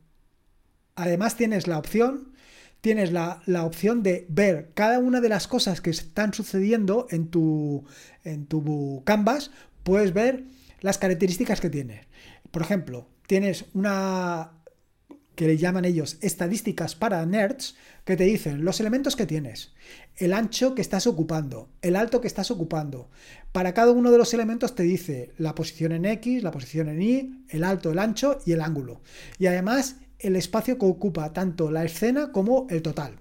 además 0.96 1.36
tienes 1.36 1.68
la 1.68 1.78
opción, 1.78 2.34
tienes 2.82 3.12
la, 3.12 3.42
opción 3.64 4.04
de 4.04 4.26
ver 4.30 4.72
cada 4.74 5.00
una 5.00 5.22
de 5.22 5.30
las 5.30 5.48
cosas 5.48 5.82
que 5.82 5.90
están 5.90 6.34
sucediendo 6.34 7.08
en 7.10 7.30
tu, 7.30 7.84
en 8.24 8.46
tu 8.46 9.02
canvas, 9.06 9.52
puedes 9.84 10.14
ver 10.14 10.44
las 10.82 10.98
características 10.98 11.62
que 11.62 11.70
tiene. 11.70 12.08
Por 12.52 12.62
ejemplo, 12.62 13.08
tienes 13.28 13.66
una 13.74 14.52
que 15.36 15.48
le 15.48 15.58
llaman 15.58 15.86
ellos 15.86 16.18
estadísticas 16.22 16.96
para 16.96 17.26
nerds, 17.26 17.76
que 18.04 18.16
te 18.16 18.24
dicen 18.24 18.66
los 18.66 18.80
elementos 18.80 19.16
que 19.16 19.26
tienes, 19.26 19.74
el 20.18 20.34
ancho 20.34 20.76
que 20.76 20.82
estás 20.82 21.08
ocupando, 21.08 21.70
el 21.82 21.96
alto 21.96 22.22
que 22.22 22.28
estás 22.28 22.52
ocupando. 22.52 23.10
Para 23.52 23.74
cada 23.74 23.92
uno 23.92 24.12
de 24.12 24.18
los 24.18 24.34
elementos 24.34 24.76
te 24.76 24.84
dice 24.84 25.34
la 25.38 25.56
posición 25.56 25.92
en 25.92 26.06
X, 26.06 26.44
la 26.44 26.52
posición 26.52 26.90
en 26.90 27.02
Y, 27.02 27.46
el 27.50 27.64
alto, 27.64 27.92
el 27.92 28.00
ancho 28.00 28.40
y 28.46 28.54
el 28.54 28.62
ángulo. 28.62 29.02
Y 29.38 29.48
además 29.48 29.98
el 30.20 30.36
espacio 30.36 30.78
que 30.78 30.86
ocupa 30.86 31.34
tanto 31.34 31.72
la 31.72 31.84
escena 31.84 32.32
como 32.32 32.68
el 32.70 32.82
total. 32.82 33.18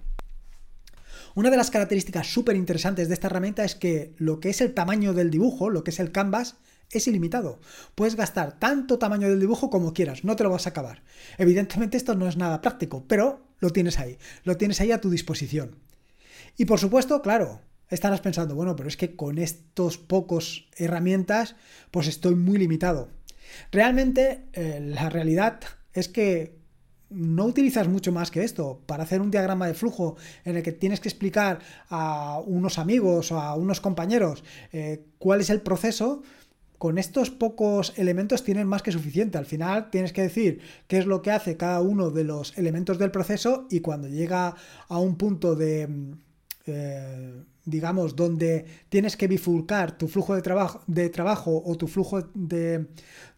Una 1.35 1.51
de 1.51 1.57
las 1.57 1.71
características 1.71 2.29
súper 2.29 2.55
interesantes 2.55 3.09
de 3.09 3.15
esta 3.15 3.27
herramienta 3.27 3.65
es 3.65 3.75
que 3.75 4.15
lo 4.19 4.39
que 4.39 4.51
es 4.51 4.61
el 4.61 4.73
tamaño 4.73 5.15
del 5.15 5.31
dibujo, 5.31 5.69
lo 5.69 5.83
que 5.83 5.91
es 5.91 5.99
el 5.99 6.13
canvas, 6.13 6.57
es 6.91 7.07
ilimitado. 7.07 7.61
Puedes 7.95 8.17
gastar 8.17 8.59
tanto 8.59 8.99
tamaño 8.99 9.29
del 9.29 9.41
dibujo 9.41 9.71
como 9.71 9.93
quieras, 9.93 10.25
no 10.25 10.37
te 10.37 10.45
lo 10.45 10.51
vas 10.51 10.67
a 10.67 10.71
acabar. 10.71 11.03
Evidentemente 11.39 11.97
esto 11.97 12.15
no 12.15 12.29
es 12.29 12.37
nada 12.37 12.61
práctico, 12.61 13.05
pero 13.07 13.41
lo 13.61 13.71
tienes 13.71 13.99
ahí, 13.99 14.19
lo 14.45 14.57
tienes 14.57 14.81
ahí 14.81 14.93
a 14.93 15.01
tu 15.01 15.11
disposición. 15.11 15.77
Y 16.57 16.67
por 16.67 16.79
supuesto, 16.79 17.21
claro, 17.23 17.61
estarás 17.91 18.21
pensando, 18.21 18.55
bueno, 18.55 18.77
pero 18.77 18.89
es 18.89 18.97
que 18.97 19.17
con 19.17 19.39
estos 19.39 19.99
pocos 19.99 20.69
herramientas, 20.77 21.57
pues 21.91 22.07
estoy 22.07 22.35
muy 22.35 22.59
limitado. 22.59 23.09
Realmente, 23.73 24.45
eh, 24.53 24.81
la 24.81 25.11
realidad 25.11 25.61
es 25.93 26.09
que 26.09 26.59
no 27.11 27.45
utilizas 27.45 27.89
mucho 27.89 28.13
más 28.13 28.31
que 28.31 28.43
esto. 28.43 28.83
Para 28.87 29.05
hacer 29.05 29.21
un 29.21 29.31
diagrama 29.31 29.67
de 29.67 29.75
flujo 29.75 30.17
en 30.45 30.57
el 30.57 30.63
que 30.63 30.73
tienes 30.73 31.01
que 31.01 31.09
explicar 31.09 31.61
a 31.89 32.41
unos 32.45 32.79
amigos 32.79 33.31
o 33.33 33.41
a 33.41 33.55
unos 33.55 33.81
compañeros 33.81 34.43
eh, 34.73 35.05
cuál 35.19 35.41
es 35.41 35.51
el 35.51 35.61
proceso, 35.61 36.23
con 36.85 36.99
estos 36.99 37.31
pocos 37.31 37.95
elementos 37.97 38.45
tienes 38.45 38.67
más 38.67 38.83
que 38.83 38.93
suficiente. 38.93 39.39
Al 39.39 39.47
final 39.47 39.89
tienes 39.89 40.13
que 40.13 40.21
decir 40.21 40.61
qué 40.87 40.99
es 40.99 41.07
lo 41.07 41.23
que 41.23 41.31
hace 41.31 41.57
cada 41.57 41.81
uno 41.81 42.11
de 42.11 42.25
los 42.25 42.59
elementos 42.59 42.99
del 42.99 43.11
proceso 43.11 43.67
y 43.71 43.81
cuando 43.81 44.07
llega 44.07 44.55
a 44.89 44.99
un 44.99 45.17
punto 45.17 45.55
de... 45.55 45.89
Eh, 46.67 47.43
digamos, 47.65 48.17
donde 48.17 48.67
tienes 48.89 49.17
que 49.17 49.29
bifurcar 49.29 49.97
tu 49.97 50.09
flujo 50.09 50.35
de 50.35 50.43
trabajo, 50.43 50.83
de 50.87 51.09
trabajo 51.09 51.63
o 51.65 51.77
tu 51.77 51.87
flujo 51.87 52.23
de, 52.35 52.87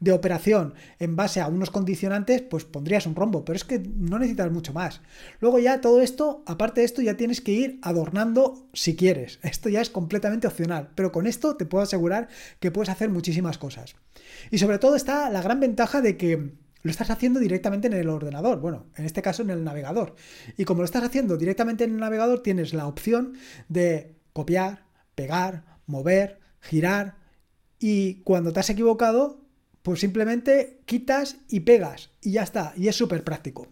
de, 0.01 0.13
operación 0.13 0.75
en 0.99 1.17
base 1.17 1.41
a 1.41 1.49
unos 1.49 1.71
condicionantes, 1.71 2.43
pues 2.43 2.65
pondrías 2.65 3.07
un 3.07 3.15
rombo, 3.15 3.45
pero 3.45 3.57
es 3.57 3.65
que 3.65 3.79
no 3.79 4.19
necesitas 4.19 4.51
mucho 4.51 4.73
más. 4.73 5.01
Luego 5.41 5.59
ya 5.59 5.81
todo 5.81 6.01
esto, 6.01 6.43
aparte 6.47 6.81
de 6.81 6.87
esto, 6.87 7.03
ya 7.03 7.17
tienes 7.17 7.41
que 7.41 7.53
ir 7.53 7.79
adornando 7.83 8.69
si 8.73 8.97
quieres. 8.97 9.39
Esto 9.57 9.69
ya 9.69 9.81
es 9.81 9.91
completamente 9.91 10.47
opcional, 10.47 10.91
pero 10.95 11.13
con 11.13 11.27
esto 11.27 11.57
te 11.57 11.67
puedo 11.67 11.83
asegurar 11.83 12.29
que 12.61 12.71
puedes 12.71 12.89
hacer 12.89 13.09
muchísimas 13.11 13.59
cosas. 13.59 13.97
Y 14.51 14.59
sobre 14.59 14.79
todo 14.79 14.97
está 14.97 15.31
la 15.31 15.43
gran 15.43 15.61
ventaja 15.61 16.01
de 16.01 16.17
que 16.17 16.53
lo 16.87 16.91
estás 16.91 17.11
haciendo 17.11 17.41
directamente 17.41 17.89
en 17.89 17.95
el 17.95 18.09
ordenador, 18.09 18.61
bueno, 18.61 18.87
en 18.97 19.05
este 19.05 19.21
caso 19.21 19.43
en 19.43 19.51
el 19.51 19.65
navegador. 19.65 20.15
Y 20.57 20.65
como 20.65 20.83
lo 20.83 20.85
estás 20.85 21.03
haciendo 21.03 21.37
directamente 21.37 21.83
en 21.83 21.91
el 21.91 21.97
navegador, 21.99 22.43
tienes 22.43 22.75
la 22.75 22.87
opción 22.87 23.35
de 23.69 24.16
copiar, 24.37 24.85
pegar, 25.15 25.65
mover, 25.87 26.41
girar 26.61 27.17
y 27.79 28.17
cuando 28.17 28.53
te 28.53 28.61
has 28.61 28.69
equivocado, 28.69 29.41
pues 29.81 30.01
simplemente 30.01 30.83
quitas 30.85 31.39
y 31.49 31.61
pegas 31.61 32.11
y 32.21 32.33
ya 32.33 32.43
está, 32.43 32.75
y 32.77 32.89
es 32.89 32.97
súper 32.97 33.25
práctico. 33.25 33.69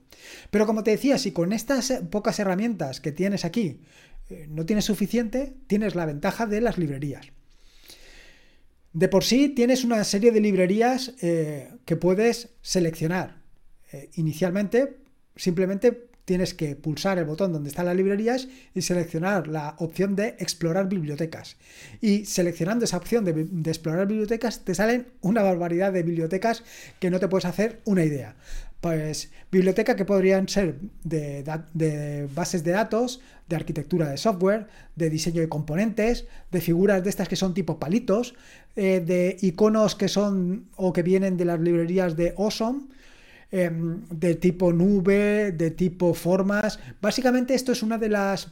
Pero 0.51 0.65
como 0.65 0.83
te 0.83 0.93
decía, 0.93 1.19
si 1.19 1.33
con 1.33 1.53
estas 1.53 1.93
pocas 2.11 2.39
herramientas 2.39 3.03
que 3.03 3.13
tienes 3.13 3.45
aquí 3.45 3.83
eh, 4.31 4.47
no 4.49 4.65
tienes 4.65 4.87
suficiente, 4.87 5.53
tienes 5.67 5.95
la 5.95 6.07
ventaja 6.07 6.47
de 6.47 6.63
las 6.63 6.79
librerías. 6.79 7.27
De 8.95 9.09
por 9.09 9.23
sí 9.23 9.51
tienes 9.51 9.85
una 9.85 10.03
serie 10.03 10.33
de 10.33 10.41
librerías 10.41 11.13
eh, 11.21 11.75
que 11.85 11.97
puedes 11.97 12.55
seleccionar. 12.63 13.43
Eh, 13.93 14.09
inicialmente, 14.15 14.97
simplemente 15.37 16.09
tienes 16.25 16.55
que 16.55 16.75
pulsar 16.77 17.19
el 17.19 17.25
botón 17.25 17.53
donde 17.53 17.69
están 17.69 17.87
las 17.87 17.97
librerías 17.97 18.49
y 18.75 18.83
seleccionar 18.83 19.47
la 19.47 19.77
opción 19.79 20.17
de 20.17 20.29
explorar 20.39 20.89
bibliotecas. 20.89 21.57
Y 22.01 22.25
seleccionando 22.25 22.85
esa 22.85 22.97
opción 22.97 23.25
de, 23.25 23.71
explorar 23.71 24.07
bibliotecas 24.07 24.65
te 24.65 24.75
salen 24.75 25.09
una 25.21 25.43
barbaridad 25.43 25.93
de 25.93 26.03
bibliotecas 26.03 26.65
que 26.99 27.11
no 27.11 27.21
te 27.21 27.29
puedes 27.29 27.45
hacer 27.45 27.81
una 27.85 28.05
idea. 28.05 28.37
Pues 28.81 29.31
biblioteca 29.51 29.97
que 29.97 30.05
podrían 30.05 30.47
ser 30.49 30.79
de, 31.05 32.29
bases 32.35 32.65
de 32.65 32.73
datos, 32.73 33.21
de 33.49 33.57
arquitectura 33.57 34.11
de 34.11 34.19
software, 34.19 34.67
de 34.95 35.09
diseño 35.09 35.41
de 35.41 35.49
componentes, 35.49 36.27
de 36.51 36.61
figuras 36.61 37.03
de 37.03 37.11
estas 37.11 37.29
que 37.29 37.37
son 37.37 37.55
tipo 37.55 37.79
palitos, 37.79 38.35
eh, 38.77 39.01
de 39.01 39.39
iconos 39.41 39.95
que 39.95 40.09
son 40.09 40.67
o 40.77 40.93
que 40.93 41.03
vienen 41.03 41.37
de 41.37 41.47
las 41.47 41.61
librerías 41.61 42.17
de 42.17 42.35
Awesome, 42.37 42.83
Em, 43.57 44.03
de 44.11 44.35
tipo 44.35 44.73
nube, 44.73 45.53
de 45.53 45.71
tipo 45.71 46.13
formas. 46.13 46.81
Básicamente 47.01 47.55
esto 47.55 47.71
es 47.71 47.85
una 47.85 47.99
de 47.99 48.09
las 48.09 48.49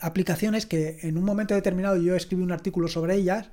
aplicaciones 0.00 0.66
que 0.66 0.98
en 1.02 1.16
un 1.18 1.22
momento 1.22 1.54
determinado 1.54 1.96
yo 1.98 2.16
escribí 2.16 2.42
un 2.42 2.50
artículo 2.50 2.88
sobre 2.88 3.14
ellas 3.14 3.50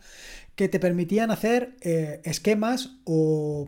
que 0.55 0.67
te 0.67 0.79
permitían 0.79 1.29
hacer 1.29 1.75
eh, 1.81 2.19
esquemas 2.23 2.97
o 3.03 3.67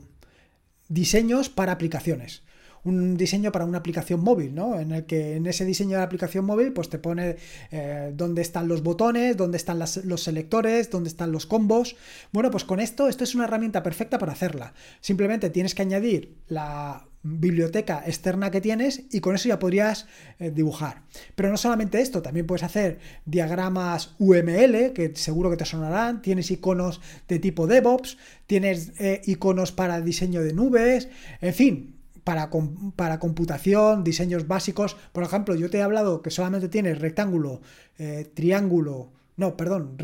diseños 0.89 1.49
para 1.49 1.73
aplicaciones 1.73 2.41
un 2.87 3.17
diseño 3.17 3.51
para 3.51 3.65
una 3.65 3.79
aplicación 3.79 4.23
móvil, 4.23 4.55
¿no? 4.55 4.79
En 4.79 4.91
el 4.91 5.05
que 5.05 5.35
en 5.35 5.45
ese 5.45 5.65
diseño 5.65 5.91
de 5.91 5.97
la 5.97 6.03
aplicación 6.03 6.45
móvil, 6.45 6.71
pues 6.71 6.89
te 6.89 6.99
pone 6.99 7.35
eh, 7.71 8.13
dónde 8.15 8.41
están 8.41 8.67
los 8.67 8.81
botones, 8.81 9.35
dónde 9.35 9.57
están 9.57 9.79
los 9.79 10.23
selectores, 10.23 10.89
dónde 10.89 11.09
están 11.09 11.31
los 11.31 11.45
combos. 11.45 11.95
Bueno, 12.31 12.49
pues 12.49 12.63
con 12.63 12.79
esto, 12.79 13.09
esto 13.09 13.23
es 13.23 13.35
una 13.35 13.43
herramienta 13.43 13.83
perfecta 13.83 14.17
para 14.17 14.31
hacerla. 14.31 14.73
Simplemente 15.01 15.49
tienes 15.49 15.75
que 15.75 15.81
añadir 15.81 16.37
la 16.47 17.07
biblioteca 17.23 18.03
externa 18.05 18.51
que 18.51 18.61
tienes 18.61 19.03
y 19.11 19.19
con 19.19 19.35
eso 19.35 19.49
ya 19.49 19.59
podrías 19.59 20.07
eh, 20.39 20.51
dibujar. 20.51 21.03
Pero 21.35 21.49
no 21.49 21.57
solamente 21.57 21.99
esto, 21.99 22.21
también 22.21 22.47
puedes 22.47 22.63
hacer 22.63 22.99
diagramas 23.25 24.15
UML, 24.17 24.93
que 24.93 25.11
seguro 25.15 25.49
que 25.49 25.57
te 25.57 25.65
sonarán, 25.65 26.21
tienes 26.21 26.51
iconos 26.51 27.01
de 27.27 27.39
tipo 27.39 27.67
DevOps, 27.67 28.17
tienes 28.45 28.93
eh, 28.99 29.21
iconos 29.25 29.73
para 29.73 29.99
diseño 29.99 30.41
de 30.41 30.53
nubes, 30.53 31.09
en 31.41 31.53
fin, 31.53 31.96
para, 32.27 32.49
para, 32.97 33.19
computación, 33.19 34.03
diseños 34.03 34.49
básicos. 34.49 34.97
Por 35.13 35.23
ejemplo, 35.23 35.55
yo 35.55 35.69
te 35.69 35.77
he 35.77 35.81
hablado 35.81 36.21
que 36.21 36.29
solamente 36.29 36.67
tienes 36.67 36.99
rectángulo, 36.99 37.61
eh, 37.97 38.29
triángulo, 38.33 39.13
no, 39.37 39.55
perdón, 39.55 39.95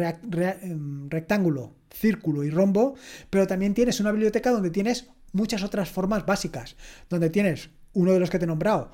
em, 0.61 1.09
rectángulo, 1.09 1.73
círculo 1.89 2.45
y 2.45 2.49
rombo, 2.49 2.95
pero 3.29 3.45
también 3.45 3.73
tienes 3.73 3.99
una 3.99 4.13
biblioteca 4.13 4.51
donde 4.51 4.69
tienes 4.69 5.09
muchas 5.33 5.63
otras 5.63 5.89
formas 5.89 6.25
básicas, 6.25 6.77
donde 7.09 7.29
tienes 7.29 7.71
uno 7.91 8.13
de 8.13 8.21
los 8.21 8.29
que 8.29 8.39
te 8.39 8.45
he 8.45 8.47
nombrado, 8.47 8.91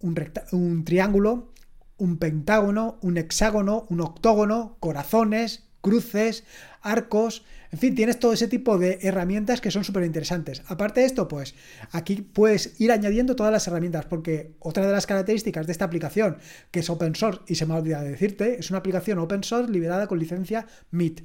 un, 0.00 0.16
un 0.50 0.84
triángulo, 0.84 1.52
un 1.98 2.16
pentágono, 2.16 2.98
un 3.00 3.16
hexágono, 3.16 3.86
un 3.90 4.00
octógono, 4.00 4.76
corazones, 4.80 5.68
cruces, 5.82 6.44
arcos, 6.80 7.44
en 7.72 7.78
fin, 7.78 7.94
tienes 7.94 8.18
todo 8.18 8.34
ese 8.34 8.48
tipo 8.48 8.76
de 8.76 8.98
herramientas 9.00 9.62
que 9.62 9.70
son 9.70 9.82
súper 9.82 10.04
interesantes. 10.04 10.62
Aparte 10.66 11.00
de 11.00 11.06
esto, 11.06 11.26
pues 11.26 11.54
aquí 11.90 12.16
puedes 12.16 12.78
ir 12.78 12.92
añadiendo 12.92 13.34
todas 13.34 13.50
las 13.50 13.66
herramientas, 13.66 14.04
porque 14.04 14.52
otra 14.58 14.86
de 14.86 14.92
las 14.92 15.06
características 15.06 15.66
de 15.66 15.72
esta 15.72 15.86
aplicación, 15.86 16.36
que 16.70 16.80
es 16.80 16.90
open 16.90 17.14
source, 17.14 17.40
y 17.46 17.54
se 17.54 17.64
me 17.64 17.72
ha 17.72 17.78
olvidado 17.78 18.04
decirte, 18.04 18.58
es 18.60 18.68
una 18.68 18.80
aplicación 18.80 19.18
open 19.18 19.42
source 19.42 19.72
liberada 19.72 20.06
con 20.06 20.18
licencia 20.18 20.66
MIT. 20.90 21.22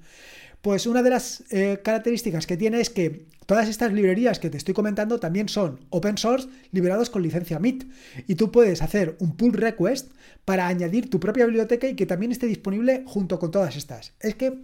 Pues 0.61 0.87
una 0.87 1.03
de 1.03 1.09
las 1.09 1.43
eh, 1.51 1.79
características 1.83 2.47
que 2.47 2.57
tiene 2.57 2.81
es 2.81 2.89
que 2.89 3.27
todas 3.45 3.69
estas 3.69 3.93
librerías 3.93 4.39
que 4.39 4.49
te 4.49 4.57
estoy 4.57 4.73
comentando 4.73 5.19
también 5.19 5.49
son 5.49 5.79
open 5.89 6.17
source 6.17 6.49
liberados 6.71 7.09
con 7.09 7.21
licencia 7.21 7.59
MIT. 7.59 7.85
Y 8.27 8.35
tú 8.35 8.51
puedes 8.51 8.81
hacer 8.81 9.15
un 9.19 9.37
pull 9.37 9.53
request 9.53 10.11
para 10.45 10.67
añadir 10.67 11.09
tu 11.09 11.19
propia 11.19 11.45
biblioteca 11.45 11.87
y 11.87 11.95
que 11.95 12.05
también 12.05 12.31
esté 12.31 12.47
disponible 12.47 13.03
junto 13.05 13.39
con 13.39 13.51
todas 13.51 13.75
estas. 13.75 14.13
Es 14.19 14.35
que 14.35 14.59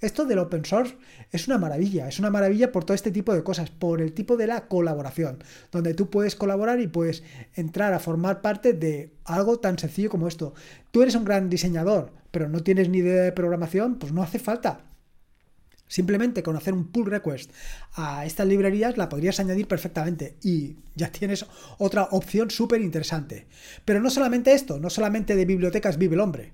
esto 0.00 0.24
del 0.24 0.38
open 0.38 0.64
source 0.64 0.96
es 1.32 1.48
una 1.48 1.58
maravilla, 1.58 2.06
es 2.06 2.20
una 2.20 2.30
maravilla 2.30 2.70
por 2.70 2.84
todo 2.84 2.94
este 2.94 3.10
tipo 3.10 3.34
de 3.34 3.42
cosas, 3.42 3.70
por 3.70 4.00
el 4.00 4.12
tipo 4.12 4.36
de 4.36 4.46
la 4.46 4.68
colaboración, 4.68 5.42
donde 5.72 5.94
tú 5.94 6.08
puedes 6.08 6.36
colaborar 6.36 6.80
y 6.80 6.86
puedes 6.86 7.24
entrar 7.54 7.92
a 7.92 7.98
formar 7.98 8.40
parte 8.40 8.74
de 8.74 9.12
algo 9.24 9.58
tan 9.58 9.76
sencillo 9.76 10.08
como 10.08 10.28
esto. 10.28 10.54
Tú 10.92 11.02
eres 11.02 11.16
un 11.16 11.24
gran 11.24 11.50
diseñador, 11.50 12.12
pero 12.30 12.48
no 12.48 12.62
tienes 12.62 12.88
ni 12.88 12.98
idea 12.98 13.22
de 13.22 13.32
programación, 13.32 13.98
pues 13.98 14.12
no 14.12 14.22
hace 14.22 14.38
falta. 14.38 14.87
Simplemente 15.88 16.42
con 16.42 16.56
hacer 16.56 16.74
un 16.74 16.88
pull 16.88 17.06
request 17.06 17.50
a 17.94 18.24
estas 18.26 18.46
librerías 18.46 18.96
la 18.96 19.08
podrías 19.08 19.40
añadir 19.40 19.66
perfectamente 19.66 20.36
y 20.42 20.76
ya 20.94 21.10
tienes 21.10 21.46
otra 21.78 22.04
opción 22.10 22.50
súper 22.50 22.80
interesante. 22.82 23.46
Pero 23.84 24.00
no 24.00 24.10
solamente 24.10 24.52
esto, 24.52 24.78
no 24.78 24.90
solamente 24.90 25.34
de 25.34 25.46
bibliotecas 25.46 25.98
vive 25.98 26.14
el 26.14 26.20
hombre. 26.20 26.52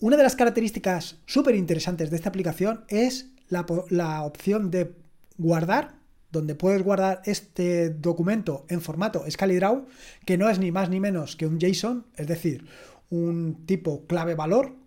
Una 0.00 0.16
de 0.16 0.22
las 0.22 0.34
características 0.34 1.18
súper 1.26 1.54
interesantes 1.54 2.10
de 2.10 2.16
esta 2.16 2.30
aplicación 2.30 2.84
es 2.88 3.30
la, 3.50 4.22
opción 4.22 4.70
de 4.70 4.94
guardar, 5.36 5.96
donde 6.32 6.54
puedes 6.54 6.82
guardar 6.82 7.20
este 7.24 7.90
documento 7.90 8.64
en 8.68 8.80
formato 8.80 9.24
ScaliDraw, 9.28 9.86
que 10.24 10.38
no 10.38 10.48
es 10.48 10.58
ni 10.58 10.72
más 10.72 10.88
ni 10.88 11.00
menos 11.00 11.36
que 11.36 11.46
un 11.46 11.58
JSON, 11.58 12.06
es 12.16 12.26
decir, 12.26 12.64
un 13.10 13.66
tipo 13.66 14.06
clave 14.06 14.34
valor 14.34 14.79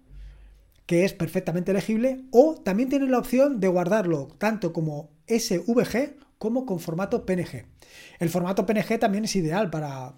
que 0.86 1.06
es 1.06 1.14
perfectamente 1.14 1.74
legible, 1.74 2.22
o 2.32 2.56
también 2.56 2.90
tienes 2.90 3.10
la 3.10 3.20
opción 3.20 3.60
de 3.60 3.68
guardarlo 3.68 4.28
tanto 4.38 4.74
como 4.74 5.10
SVG 5.28 6.16
como 6.38 6.66
con 6.66 6.80
formato 6.80 7.26
PNG. 7.26 7.66
El 8.20 8.30
formato 8.30 8.66
PNG 8.66 9.00
también 9.00 9.26
es 9.26 9.36
ideal 9.36 9.70
para 9.70 10.14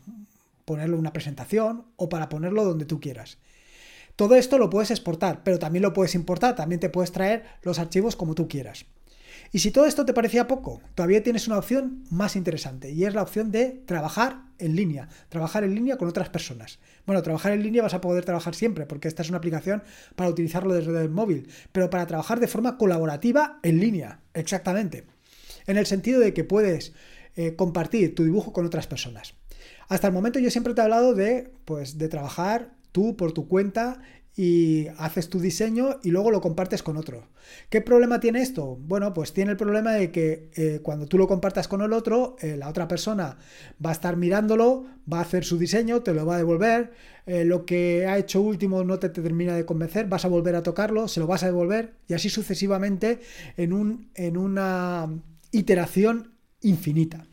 ponerlo 0.66 0.96
en 0.96 1.02
una 1.02 1.14
presentación 1.14 1.86
o 1.96 2.10
para 2.10 2.30
ponerlo 2.30 2.64
donde 2.64 2.86
tú 2.86 3.00
quieras. 3.00 3.38
Todo 4.16 4.36
esto 4.36 4.58
lo 4.58 4.70
puedes 4.70 4.92
exportar, 4.92 5.44
pero 5.44 5.60
también 5.60 5.84
lo 5.84 5.94
puedes 5.94 6.16
importar, 6.16 6.56
también 6.56 6.80
te 6.80 6.90
puedes 6.90 7.12
traer 7.12 7.44
los 7.62 7.80
archivos 7.80 8.16
como 8.16 8.34
tú 8.34 8.48
quieras. 8.48 8.86
Y 9.56 9.60
si 9.60 9.72
todo 9.72 9.86
esto 9.86 10.06
te 10.06 10.14
parecía 10.14 10.50
poco, 10.50 10.82
todavía 10.96 11.24
tienes 11.24 11.48
una 11.48 11.58
opción 11.58 12.04
más 12.10 12.36
interesante 12.36 12.92
y 12.92 13.06
es 13.06 13.14
la 13.14 13.22
opción 13.22 13.52
de 13.52 13.82
trabajar 13.86 14.42
en 14.60 14.76
línea, 14.76 15.08
trabajar 15.30 15.64
en 15.64 15.74
línea 15.74 15.96
con 15.96 16.10
otras 16.10 16.28
personas. 16.28 16.78
Bueno, 17.06 17.24
trabajar 17.24 17.54
en 17.54 17.64
línea 17.64 17.82
vas 17.82 17.94
a 17.94 18.02
poder 18.02 18.26
trabajar 18.26 18.54
siempre 18.54 18.86
porque 18.86 19.08
esta 19.08 19.22
es 19.22 19.30
una 19.30 19.38
aplicación 19.38 19.82
para 20.18 20.30
utilizarlo 20.30 20.74
desde 20.74 21.02
el 21.02 21.10
móvil, 21.10 21.48
pero 21.72 21.90
para 21.90 22.06
trabajar 22.06 22.42
de 22.42 22.50
forma 22.50 22.78
colaborativa 22.78 23.62
en 23.64 23.80
línea, 23.80 24.20
exactamente. 24.34 25.06
En 25.68 25.78
el 25.78 25.86
sentido 25.86 26.20
de 26.20 26.34
que 26.34 26.44
puedes 26.44 26.92
eh, 27.38 27.56
compartir 27.56 28.14
tu 28.14 28.26
dibujo 28.26 28.52
con 28.52 28.66
otras 28.66 28.88
personas. 28.88 29.36
Hasta 29.88 30.08
el 30.08 30.14
momento 30.14 30.38
yo 30.38 30.52
siempre 30.52 30.74
te 30.74 30.82
he 30.82 30.84
hablado 30.84 31.16
de, 31.16 31.54
pues, 31.64 31.98
de 31.98 32.10
trabajar 32.10 32.72
tú 32.92 33.16
por 33.16 33.32
tu 33.32 33.48
cuenta 33.48 34.02
y 34.36 34.88
haces 34.98 35.30
tu 35.30 35.40
diseño 35.40 36.00
y 36.04 36.12
luego 36.12 36.30
lo 36.30 36.42
compartes 36.42 36.84
con 36.84 36.98
otro. 36.98 37.30
¿Qué 37.70 37.80
problema 37.80 38.20
tiene 38.20 38.42
esto? 38.42 38.78
Bueno, 38.82 39.14
pues 39.14 39.32
tiene 39.32 39.52
el 39.52 39.58
problema 39.58 39.94
de 39.94 40.12
que 40.12 40.50
eh, 40.56 40.82
cuando 40.84 41.06
tú 41.06 41.18
lo 41.18 41.28
compartas 41.28 41.68
con 41.70 41.82
el 41.82 41.94
otro, 41.94 42.36
eh, 42.42 42.58
la 42.58 42.68
otra 42.68 42.88
persona 42.88 43.38
va 43.84 43.92
a 43.92 43.94
estar 43.94 44.18
mirándolo, 44.18 44.86
va 45.12 45.20
a 45.20 45.22
hacer 45.22 45.46
su 45.46 45.58
diseño, 45.58 46.02
te 46.02 46.14
lo 46.14 46.26
va 46.26 46.36
a 46.36 46.40
devolver, 46.40 46.92
eh, 47.26 47.46
lo 47.46 47.66
que 47.66 48.08
ha 48.08 48.18
hecho 48.18 48.42
último 48.42 48.84
no 48.84 49.00
te, 49.00 49.10
termina 49.10 49.56
de 49.56 49.66
convencer, 49.66 50.08
vas 50.08 50.26
a 50.26 50.28
volver 50.28 50.56
a 50.56 50.64
tocarlo, 50.64 51.08
se 51.08 51.22
lo 51.22 51.28
vas 51.28 51.44
a 51.44 51.48
devolver 51.48 51.94
y 52.08 52.14
así 52.14 52.30
sucesivamente 52.30 53.22
en, 53.56 53.72
un, 53.72 54.12
en 54.16 54.36
una 54.36 55.08
iteración 55.52 56.34
infinita. 56.62 57.26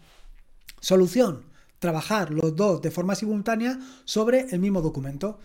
Solución, 0.81 1.47
trabajar 1.81 2.31
los 2.31 2.55
dos 2.55 2.81
de 2.81 2.93
forma 2.93 3.17
simultánea 3.17 3.79
sobre 4.05 4.47
el 4.53 4.61
mismo 4.61 4.83
documento. 4.83 5.41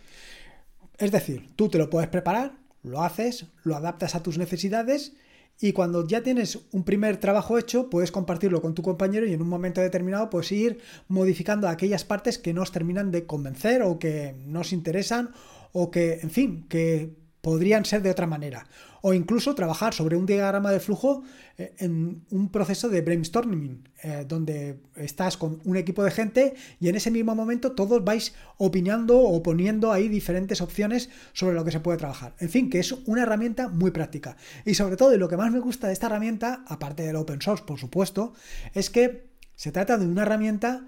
Es 0.98 1.12
decir, 1.12 1.50
tú 1.56 1.70
te 1.70 1.78
lo 1.78 1.90
puedes 1.90 2.10
preparar, 2.10 2.58
lo 2.84 3.04
haces, 3.04 3.46
lo 3.64 3.76
adaptas 3.76 4.16
a 4.16 4.24
tus 4.24 4.38
necesidades 4.38 5.14
y 5.60 5.74
cuando 5.74 6.08
ya 6.08 6.22
tienes 6.22 6.60
un 6.72 6.84
primer 6.84 7.18
trabajo 7.18 7.58
hecho, 7.58 7.90
puedes 7.90 8.12
compartirlo 8.12 8.62
con 8.62 8.76
tu 8.76 8.84
compañero 8.84 9.26
y 9.26 9.34
en 9.34 9.42
un 9.42 9.50
momento 9.50 9.82
determinado 9.82 10.30
pues 10.30 10.52
ir 10.52 10.80
modificando 11.08 11.68
aquellas 11.68 12.04
partes 12.04 12.38
que 12.38 12.54
nos 12.54 12.72
terminan 12.72 13.12
de 13.12 13.26
convencer 13.26 13.82
o 13.82 13.98
que 13.98 14.36
nos 14.46 14.74
interesan 14.74 15.32
o 15.72 15.92
que, 15.92 16.20
en 16.22 16.30
fin, 16.30 16.68
que 16.68 17.16
podrían 17.42 17.86
ser 17.86 18.02
de 18.02 18.10
otra 18.10 18.28
manera. 18.28 18.68
O 19.02 19.14
incluso 19.14 19.56
trabajar 19.56 19.94
sobre 19.94 20.18
un 20.18 20.26
diagrama 20.26 20.72
de 20.72 20.80
flujo 20.80 21.24
eh, 21.58 21.74
en 21.78 22.26
un 22.30 22.50
proceso 22.50 22.90
de 22.90 23.02
brainstorming, 23.02 23.88
eh, 24.04 24.26
donde 24.28 24.82
estás 24.96 25.38
con 25.38 25.62
un 25.64 25.78
equipo 25.78 26.04
de 26.04 26.12
gente 26.12 26.56
y 26.80 26.90
en 26.90 26.96
ese 26.96 27.12
mismo 27.12 27.36
momento 27.36 27.72
todos 27.74 28.04
vais 28.04 28.34
opinando 28.58 29.20
o 29.20 29.42
poniendo 29.44 29.92
ahí 29.92 30.08
diferentes 30.08 30.62
opciones 30.62 31.10
sobre 31.34 31.56
lo 31.56 31.64
que 31.64 31.72
se 31.72 31.80
puede 31.80 31.98
trabajar. 31.98 32.36
En 32.40 32.50
fin, 32.50 32.70
que 32.70 32.80
es 32.80 32.92
una 33.06 33.24
herramienta 33.24 33.70
muy 33.70 33.92
práctica. 33.92 34.36
Y 34.66 34.74
sobre 34.74 34.98
todo, 34.98 35.14
y 35.14 35.18
lo 35.18 35.30
que 35.30 35.38
más 35.38 35.52
me 35.52 35.60
gusta 35.60 35.88
de 35.88 35.94
esta 35.94 36.08
herramienta, 36.08 36.64
aparte 36.68 37.04
del 37.04 37.16
open 37.16 37.42
source, 37.42 37.64
por 37.66 37.80
supuesto, 37.80 38.34
es 38.74 38.90
que 38.90 39.30
se 39.56 39.72
trata 39.72 39.98
de 39.98 40.06
una 40.06 40.24
herramienta 40.24 40.88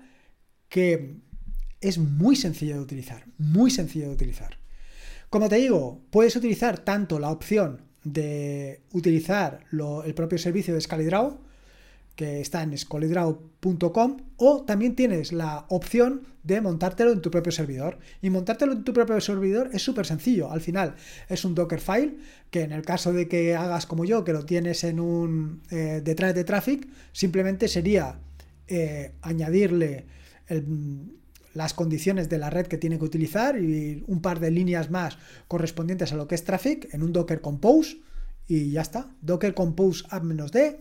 que 0.68 1.22
es 1.82 1.98
muy 1.98 2.36
sencilla 2.36 2.76
de 2.76 2.82
utilizar, 2.82 3.26
muy 3.38 3.72
sencilla 3.72 4.08
de 4.08 4.14
utilizar. 4.14 4.59
Como 5.30 5.48
te 5.48 5.58
digo, 5.58 6.02
puedes 6.10 6.36
utilizar 6.36 6.80
tanto 6.80 7.20
la 7.20 7.30
opción 7.30 7.82
de 8.04 8.82
utilizar 8.94 9.66
el 9.72 10.14
propio 10.16 10.40
servicio 10.40 10.74
de 10.74 10.82
ScaliDraw, 10.82 11.38
que 12.16 12.42
está 12.42 12.64
en 12.64 12.76
scalidraw.com, 12.76 14.18
o 14.38 14.64
también 14.64 14.96
tienes 14.96 15.32
la 15.32 15.66
opción 15.70 16.24
de 16.44 16.62
montártelo 16.62 17.12
en 17.12 17.22
tu 17.22 17.30
propio 17.30 17.52
servidor. 17.52 18.00
Y 18.22 18.32
montártelo 18.32 18.74
en 18.74 18.84
tu 18.84 18.92
propio 18.92 19.22
servidor 19.22 19.70
es 19.72 19.84
súper 19.84 20.08
sencillo. 20.08 20.52
Al 20.52 20.62
final 20.62 20.96
es 21.30 21.46
un 21.46 21.54
Dockerfile 21.54 22.18
que 22.50 22.62
en 22.62 22.72
el 22.72 22.82
caso 22.82 23.14
de 23.14 23.28
que 23.28 23.56
hagas 23.56 23.86
como 23.86 24.06
yo, 24.06 24.24
que 24.24 24.34
lo 24.34 24.46
tienes 24.46 24.84
en 24.84 25.00
un 25.00 25.62
eh, 25.70 26.02
detrás 26.04 26.34
de 26.34 26.44
Traffic, 26.44 26.88
simplemente 27.12 27.68
sería 27.68 28.20
eh, 28.68 29.14
añadirle 29.22 30.08
el, 30.48 31.20
las 31.54 31.74
condiciones 31.74 32.30
de 32.30 32.38
la 32.38 32.50
red 32.50 32.68
que 32.68 32.78
tiene 32.78 32.98
que 32.98 33.06
utilizar 33.06 33.60
y 33.60 34.04
un 34.08 34.22
par 34.22 34.40
de 34.40 34.52
líneas 34.52 34.90
más 34.90 35.18
correspondientes 35.48 36.14
a 36.14 36.16
lo 36.16 36.28
que 36.28 36.36
es 36.36 36.44
traffic 36.44 36.94
en 36.94 37.04
un 37.04 37.14
Docker 37.14 37.42
Compose 37.42 37.98
y 38.48 38.72
ya 38.72 38.82
está. 38.82 39.12
Docker 39.22 39.54
Compose 39.54 40.06
app-d 40.10 40.80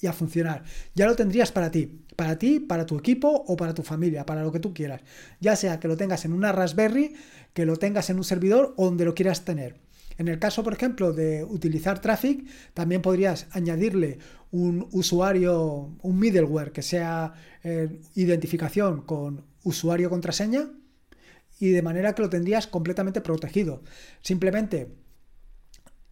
y 0.00 0.06
a 0.06 0.12
funcionar. 0.12 0.64
Ya 0.94 1.06
lo 1.06 1.14
tendrías 1.14 1.52
para 1.52 1.70
ti, 1.70 2.00
para 2.16 2.38
ti, 2.38 2.60
para 2.60 2.86
tu 2.86 2.96
equipo 2.96 3.28
o 3.28 3.56
para 3.56 3.74
tu 3.74 3.82
familia, 3.82 4.24
para 4.24 4.42
lo 4.42 4.52
que 4.52 4.60
tú 4.60 4.72
quieras. 4.72 5.02
Ya 5.40 5.56
sea 5.56 5.78
que 5.78 5.88
lo 5.88 5.96
tengas 5.96 6.24
en 6.24 6.32
una 6.32 6.52
Raspberry, 6.52 7.14
que 7.52 7.66
lo 7.66 7.76
tengas 7.76 8.10
en 8.10 8.16
un 8.16 8.24
servidor 8.24 8.74
o 8.76 8.86
donde 8.86 9.04
lo 9.04 9.14
quieras 9.14 9.44
tener. 9.44 9.76
En 10.18 10.28
el 10.28 10.38
caso, 10.38 10.62
por 10.62 10.74
ejemplo, 10.74 11.12
de 11.12 11.44
utilizar 11.44 12.00
Traffic, 12.00 12.46
también 12.74 13.00
podrías 13.00 13.46
añadirle 13.52 14.18
un 14.50 14.86
usuario, 14.92 15.96
un 16.02 16.18
middleware 16.18 16.72
que 16.72 16.82
sea 16.82 17.32
eh, 17.62 18.00
identificación 18.16 19.02
con 19.02 19.49
usuario 19.62 20.10
contraseña 20.10 20.70
y 21.58 21.70
de 21.70 21.82
manera 21.82 22.14
que 22.14 22.22
lo 22.22 22.30
tendrías 22.30 22.66
completamente 22.66 23.20
protegido. 23.20 23.82
Simplemente 24.22 24.96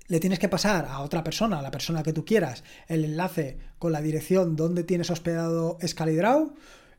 le 0.08 0.20
tienes 0.20 0.38
que 0.38 0.48
pasar 0.48 0.86
a 0.86 1.00
otra 1.00 1.22
persona, 1.22 1.58
a 1.58 1.62
la 1.62 1.70
persona 1.70 2.02
que 2.02 2.12
tú 2.12 2.24
quieras, 2.24 2.64
el 2.86 3.04
enlace 3.04 3.58
con 3.78 3.92
la 3.92 4.00
dirección 4.00 4.56
donde 4.56 4.84
tienes 4.84 5.10
hospedado 5.10 5.78
Scalidraw, 5.86 6.54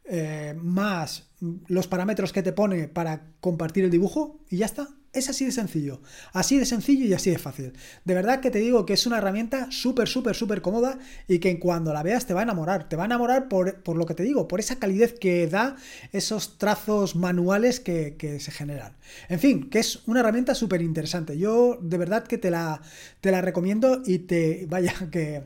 eh, 0.09 0.55
más 0.59 1.29
los 1.67 1.87
parámetros 1.87 2.33
que 2.33 2.43
te 2.43 2.51
pone 2.51 2.87
para 2.87 3.27
compartir 3.39 3.83
el 3.83 3.91
dibujo 3.91 4.39
y 4.49 4.57
ya 4.57 4.65
está. 4.65 4.89
Es 5.11 5.27
así 5.27 5.43
de 5.43 5.51
sencillo, 5.51 6.01
así 6.33 6.59
de 6.59 6.67
sencillo 6.67 7.05
y 7.05 7.13
así 7.13 7.31
de 7.31 7.39
fácil. 7.39 7.73
De 8.05 8.13
verdad 8.13 8.41
que 8.41 8.51
te 8.51 8.59
digo 8.59 8.85
que 8.85 8.93
es 8.93 9.07
una 9.07 9.17
herramienta 9.17 9.71
súper, 9.71 10.07
súper, 10.07 10.35
súper 10.35 10.61
cómoda 10.61 10.99
y 11.27 11.39
que 11.39 11.57
cuando 11.57 11.93
la 11.93 12.03
veas 12.03 12.27
te 12.27 12.35
va 12.35 12.41
a 12.41 12.43
enamorar. 12.43 12.87
Te 12.89 12.95
va 12.95 13.03
a 13.03 13.05
enamorar 13.07 13.47
por, 13.49 13.95
lo 13.95 14.05
que 14.05 14.13
te 14.13 14.21
digo, 14.21 14.47
por 14.47 14.59
esa 14.59 14.77
calidez 14.77 15.13
que 15.13 15.47
da 15.47 15.77
esos 16.11 16.59
trazos 16.59 17.15
manuales 17.15 17.79
que, 17.79 18.37
se 18.39 18.51
generan. 18.51 18.93
En 19.29 19.39
fin, 19.39 19.69
que 19.71 19.79
es 19.79 20.07
una 20.07 20.19
herramienta 20.19 20.53
súper 20.53 20.83
interesante. 20.83 21.39
Yo 21.39 21.79
de 21.81 21.97
verdad 21.97 22.25
que 22.25 22.37
te 22.37 22.51
la, 22.51 22.81
te 23.19 23.31
la 23.31 23.41
recomiendo 23.41 24.03
y 24.05 24.19
te 24.19 24.67
vaya 24.69 24.93
que, 25.11 25.41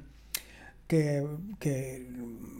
que, 1.59 2.07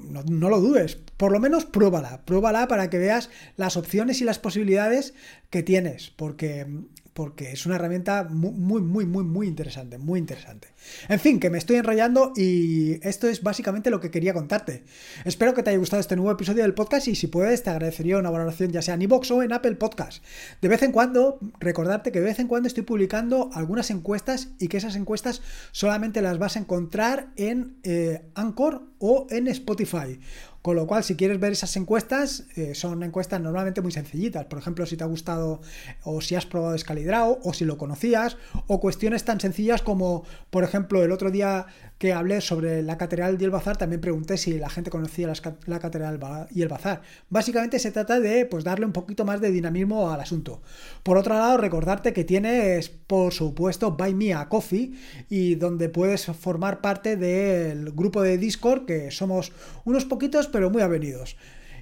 no, 0.09 0.23
no, 0.23 0.49
lo 0.49 0.59
dudes. 0.59 0.95
Por 0.95 1.31
lo 1.31 1.39
menos 1.39 1.65
pruébala, 1.65 2.25
pruébala 2.25 2.67
para 2.67 2.89
que 2.89 2.97
veas 2.97 3.29
las 3.57 3.77
opciones 3.77 4.21
y 4.21 4.23
las 4.23 4.39
posibilidades 4.39 5.13
que 5.49 5.63
tienes, 5.63 6.09
porque 6.09 6.67
porque 7.13 7.51
es 7.51 7.65
una 7.65 7.75
herramienta 7.75 8.23
muy, 8.23 8.81
muy, 8.81 9.05
muy, 9.05 9.23
muy 9.23 9.47
interesante, 9.47 9.97
muy 9.97 10.19
interesante. 10.19 10.69
En 11.07 11.19
fin, 11.19 11.39
que 11.39 11.49
me 11.49 11.57
estoy 11.57 11.77
enrollando 11.77 12.33
y 12.35 12.99
esto 13.07 13.27
es 13.27 13.43
básicamente 13.43 13.89
lo 13.89 13.99
que 13.99 14.11
quería 14.11 14.33
contarte. 14.33 14.83
Espero 15.25 15.53
que 15.53 15.63
te 15.63 15.69
haya 15.69 15.79
gustado 15.79 15.99
este 15.99 16.15
nuevo 16.15 16.31
episodio 16.31 16.63
del 16.63 16.73
podcast 16.73 17.07
y 17.07 17.15
si 17.15 17.27
puedes 17.27 17.63
te 17.63 17.69
agradecería 17.69 18.17
una 18.17 18.29
valoración 18.29 18.71
ya 18.71 18.81
sea 18.81 18.95
en 18.95 19.03
iVoox 19.03 19.31
o 19.31 19.43
en 19.43 19.53
Apple 19.53 19.75
Podcast. 19.75 20.23
De 20.61 20.67
vez 20.67 20.81
en 20.83 20.91
cuando, 20.91 21.39
recordarte 21.59 22.11
que 22.11 22.19
de 22.19 22.25
vez 22.25 22.39
en 22.39 22.47
cuando 22.47 22.67
estoy 22.67 22.83
publicando 22.83 23.49
algunas 23.53 23.91
encuestas 23.91 24.49
y 24.59 24.67
que 24.67 24.77
esas 24.77 24.95
encuestas 24.95 25.41
solamente 25.71 26.21
las 26.21 26.39
vas 26.39 26.55
a 26.55 26.59
encontrar 26.59 27.29
en 27.35 27.77
eh, 27.83 28.25
Anchor 28.33 28.87
o 28.99 29.27
en 29.29 29.47
Spotify. 29.47 30.19
Con 30.63 30.77
lo 30.77 30.87
cual, 30.87 31.03
si 31.03 31.17
quieres 31.17 31.41
ver 31.41 31.51
esas 31.51 31.75
encuestas, 31.75 32.45
eh, 32.55 32.73
son 32.73 33.03
encuestas 33.03 33.41
normalmente 33.41 33.81
muy 33.81 33.91
sencillitas. 33.91 34.45
Por 34.45 34.59
ejemplo, 34.59 34.85
si 34.85 34.95
te 34.95 35.03
ha 35.03 35.07
gustado 35.07 35.59
o 36.03 36.21
si 36.21 36.35
has 36.35 36.45
probado 36.45 36.77
Scalidrao 36.77 37.39
o 37.43 37.53
si 37.53 37.65
lo 37.65 37.77
conocías, 37.77 38.37
o 38.67 38.79
cuestiones 38.79 39.25
tan 39.25 39.41
sencillas 39.41 39.81
como, 39.81 40.23
por 40.49 40.63
ejemplo, 40.63 41.03
el 41.03 41.11
otro 41.11 41.31
día 41.31 41.67
que 41.97 42.13
hablé 42.13 42.41
sobre 42.41 42.81
la 42.81 42.97
catedral 42.97 43.37
y 43.39 43.43
el 43.43 43.49
bazar, 43.49 43.77
también 43.77 44.01
pregunté 44.01 44.37
si 44.37 44.57
la 44.57 44.69
gente 44.69 44.89
conocía 44.89 45.31
la, 45.65 45.79
catedral 45.79 46.19
y 46.51 46.61
el 46.61 46.67
bazar. 46.67 47.01
Básicamente 47.29 47.79
se 47.79 47.91
trata 47.91 48.19
de 48.19 48.45
pues, 48.45 48.63
darle 48.63 48.85
un 48.85 48.93
poquito 48.93 49.25
más 49.25 49.41
de 49.41 49.51
dinamismo 49.51 50.11
al 50.11 50.19
asunto. 50.19 50.61
Por 51.03 51.17
otro 51.17 51.33
lado, 51.33 51.57
recordarte 51.57 52.13
que 52.13 52.23
tienes, 52.23 52.89
por 52.89 53.33
supuesto, 53.33 53.91
Buy 53.91 54.13
Me 54.15 54.33
a 54.33 54.49
Coffee 54.49 54.93
y 55.29 55.55
donde 55.55 55.89
puedes 55.89 56.25
formar 56.25 56.81
parte 56.81 57.15
del 57.15 57.91
grupo 57.91 58.21
de 58.21 58.37
Discord, 58.37 58.85
que 58.85 59.11
somos 59.11 59.51
unos 59.85 60.05
poquitos, 60.05 60.47
pero 60.53 60.69
muy 60.69 60.81
avenidos 60.81 61.35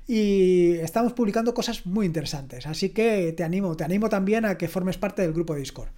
y 0.07 0.73
estamos 0.79 1.13
publicando 1.13 1.53
cosas 1.53 1.85
muy 1.85 2.05
interesantes. 2.05 2.65
Así 2.65 2.89
que 2.89 3.33
te 3.33 3.43
animo, 3.43 3.77
te 3.77 3.83
animo 3.83 4.09
también 4.09 4.45
a 4.45 4.57
que 4.57 4.67
formes 4.67 4.97
parte 4.97 5.21
del 5.21 5.33
grupo 5.33 5.53
de 5.53 5.59
Discord. 5.59 5.89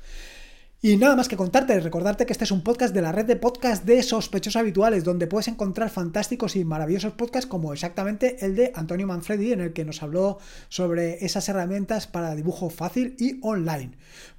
Y 0.86 0.98
nada 0.98 1.15
más 1.15 1.30
que 1.30 1.38
contarte, 1.38 1.80
recordarte 1.80 2.26
que 2.26 2.34
este 2.34 2.43
es 2.43 2.52
un 2.52 2.62
podcast 2.62 2.93
de 2.93 3.02
la 3.02 3.13
red 3.13 3.24
de 3.24 3.38
podcast 3.38 3.86
de 3.86 4.04
sospechosos 4.04 4.60
habituales, 4.60 5.06
donde 5.06 5.28
puedes 5.28 5.48
encontrar 5.48 5.89
fantásticos 5.89 6.58
y 6.58 6.65
maravillosos 6.65 7.13
podcasts 7.13 7.48
como 7.48 7.72
exactamente 7.72 8.46
el 8.46 8.58
de 8.58 8.74
Antonio 8.76 9.08
Manfredi, 9.08 9.54
en 9.54 9.62
el 9.62 9.72
que 9.72 9.86
nos 9.86 10.04
habló 10.04 10.39
sobre 10.67 11.24
esas 11.24 11.48
herramientas 11.48 12.08
para 12.08 12.36
dibujo 12.36 12.69
fácil 12.69 13.15
y 13.17 13.39
online. 13.43 13.91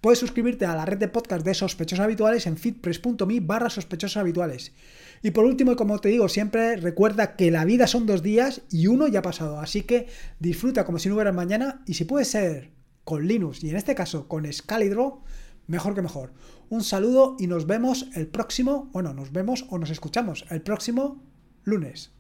Puedes 0.03 0.19
suscribirte 0.19 0.67
a 0.67 0.77
la 0.77 0.85
red 0.85 0.99
de 0.99 1.09
podcast 1.09 1.47
de 1.47 1.55
sospechosos 1.55 2.05
habituales 2.05 2.47
en 2.47 2.59
fitpress.me 2.59 3.41
barra 3.41 3.71
sospechosos 3.71 4.19
habituales. 4.19 4.73
Y 5.23 5.31
por 5.31 5.47
último, 5.47 5.73
y 5.73 5.77
como 5.77 5.99
te 5.99 6.11
digo 6.11 6.29
siempre, 6.29 6.77
recuerda 6.77 7.37
que 7.37 7.51
la 7.51 7.65
vida 7.65 7.87
son 7.87 8.05
dos 8.05 8.23
días 8.23 8.61
y 8.71 8.89
uno 8.89 9.09
ya 9.09 9.21
ha 9.21 9.23
pasado, 9.23 9.61
así 9.61 9.85
que 9.85 10.09
disfruta 10.41 10.85
como 10.85 10.99
si 10.99 11.09
no 11.09 11.15
hubiera 11.15 11.33
mañana 11.33 11.83
y 11.87 11.95
si 11.95 12.05
puede 12.05 12.27
ser 12.27 12.71
con 13.03 13.27
Linux 13.27 13.65
y 13.65 13.71
en 13.71 13.77
este 13.77 13.95
caso 13.95 14.29
con 14.29 14.51
Scalidraw, 14.53 15.23
mejor 15.67 15.95
que 15.95 16.03
mejor. 16.03 16.33
Un 16.69 16.83
saludo 16.83 17.37
y 17.39 17.47
nos 17.47 17.67
vemos 17.67 18.09
el 18.15 18.27
próximo, 18.27 18.91
bueno, 18.93 19.15
nos 19.15 19.33
vemos 19.33 19.67
o 19.71 19.79
nos 19.79 19.91
escuchamos 19.91 20.45
el 20.51 20.63
próximo 20.63 21.23
lunes. 21.65 22.13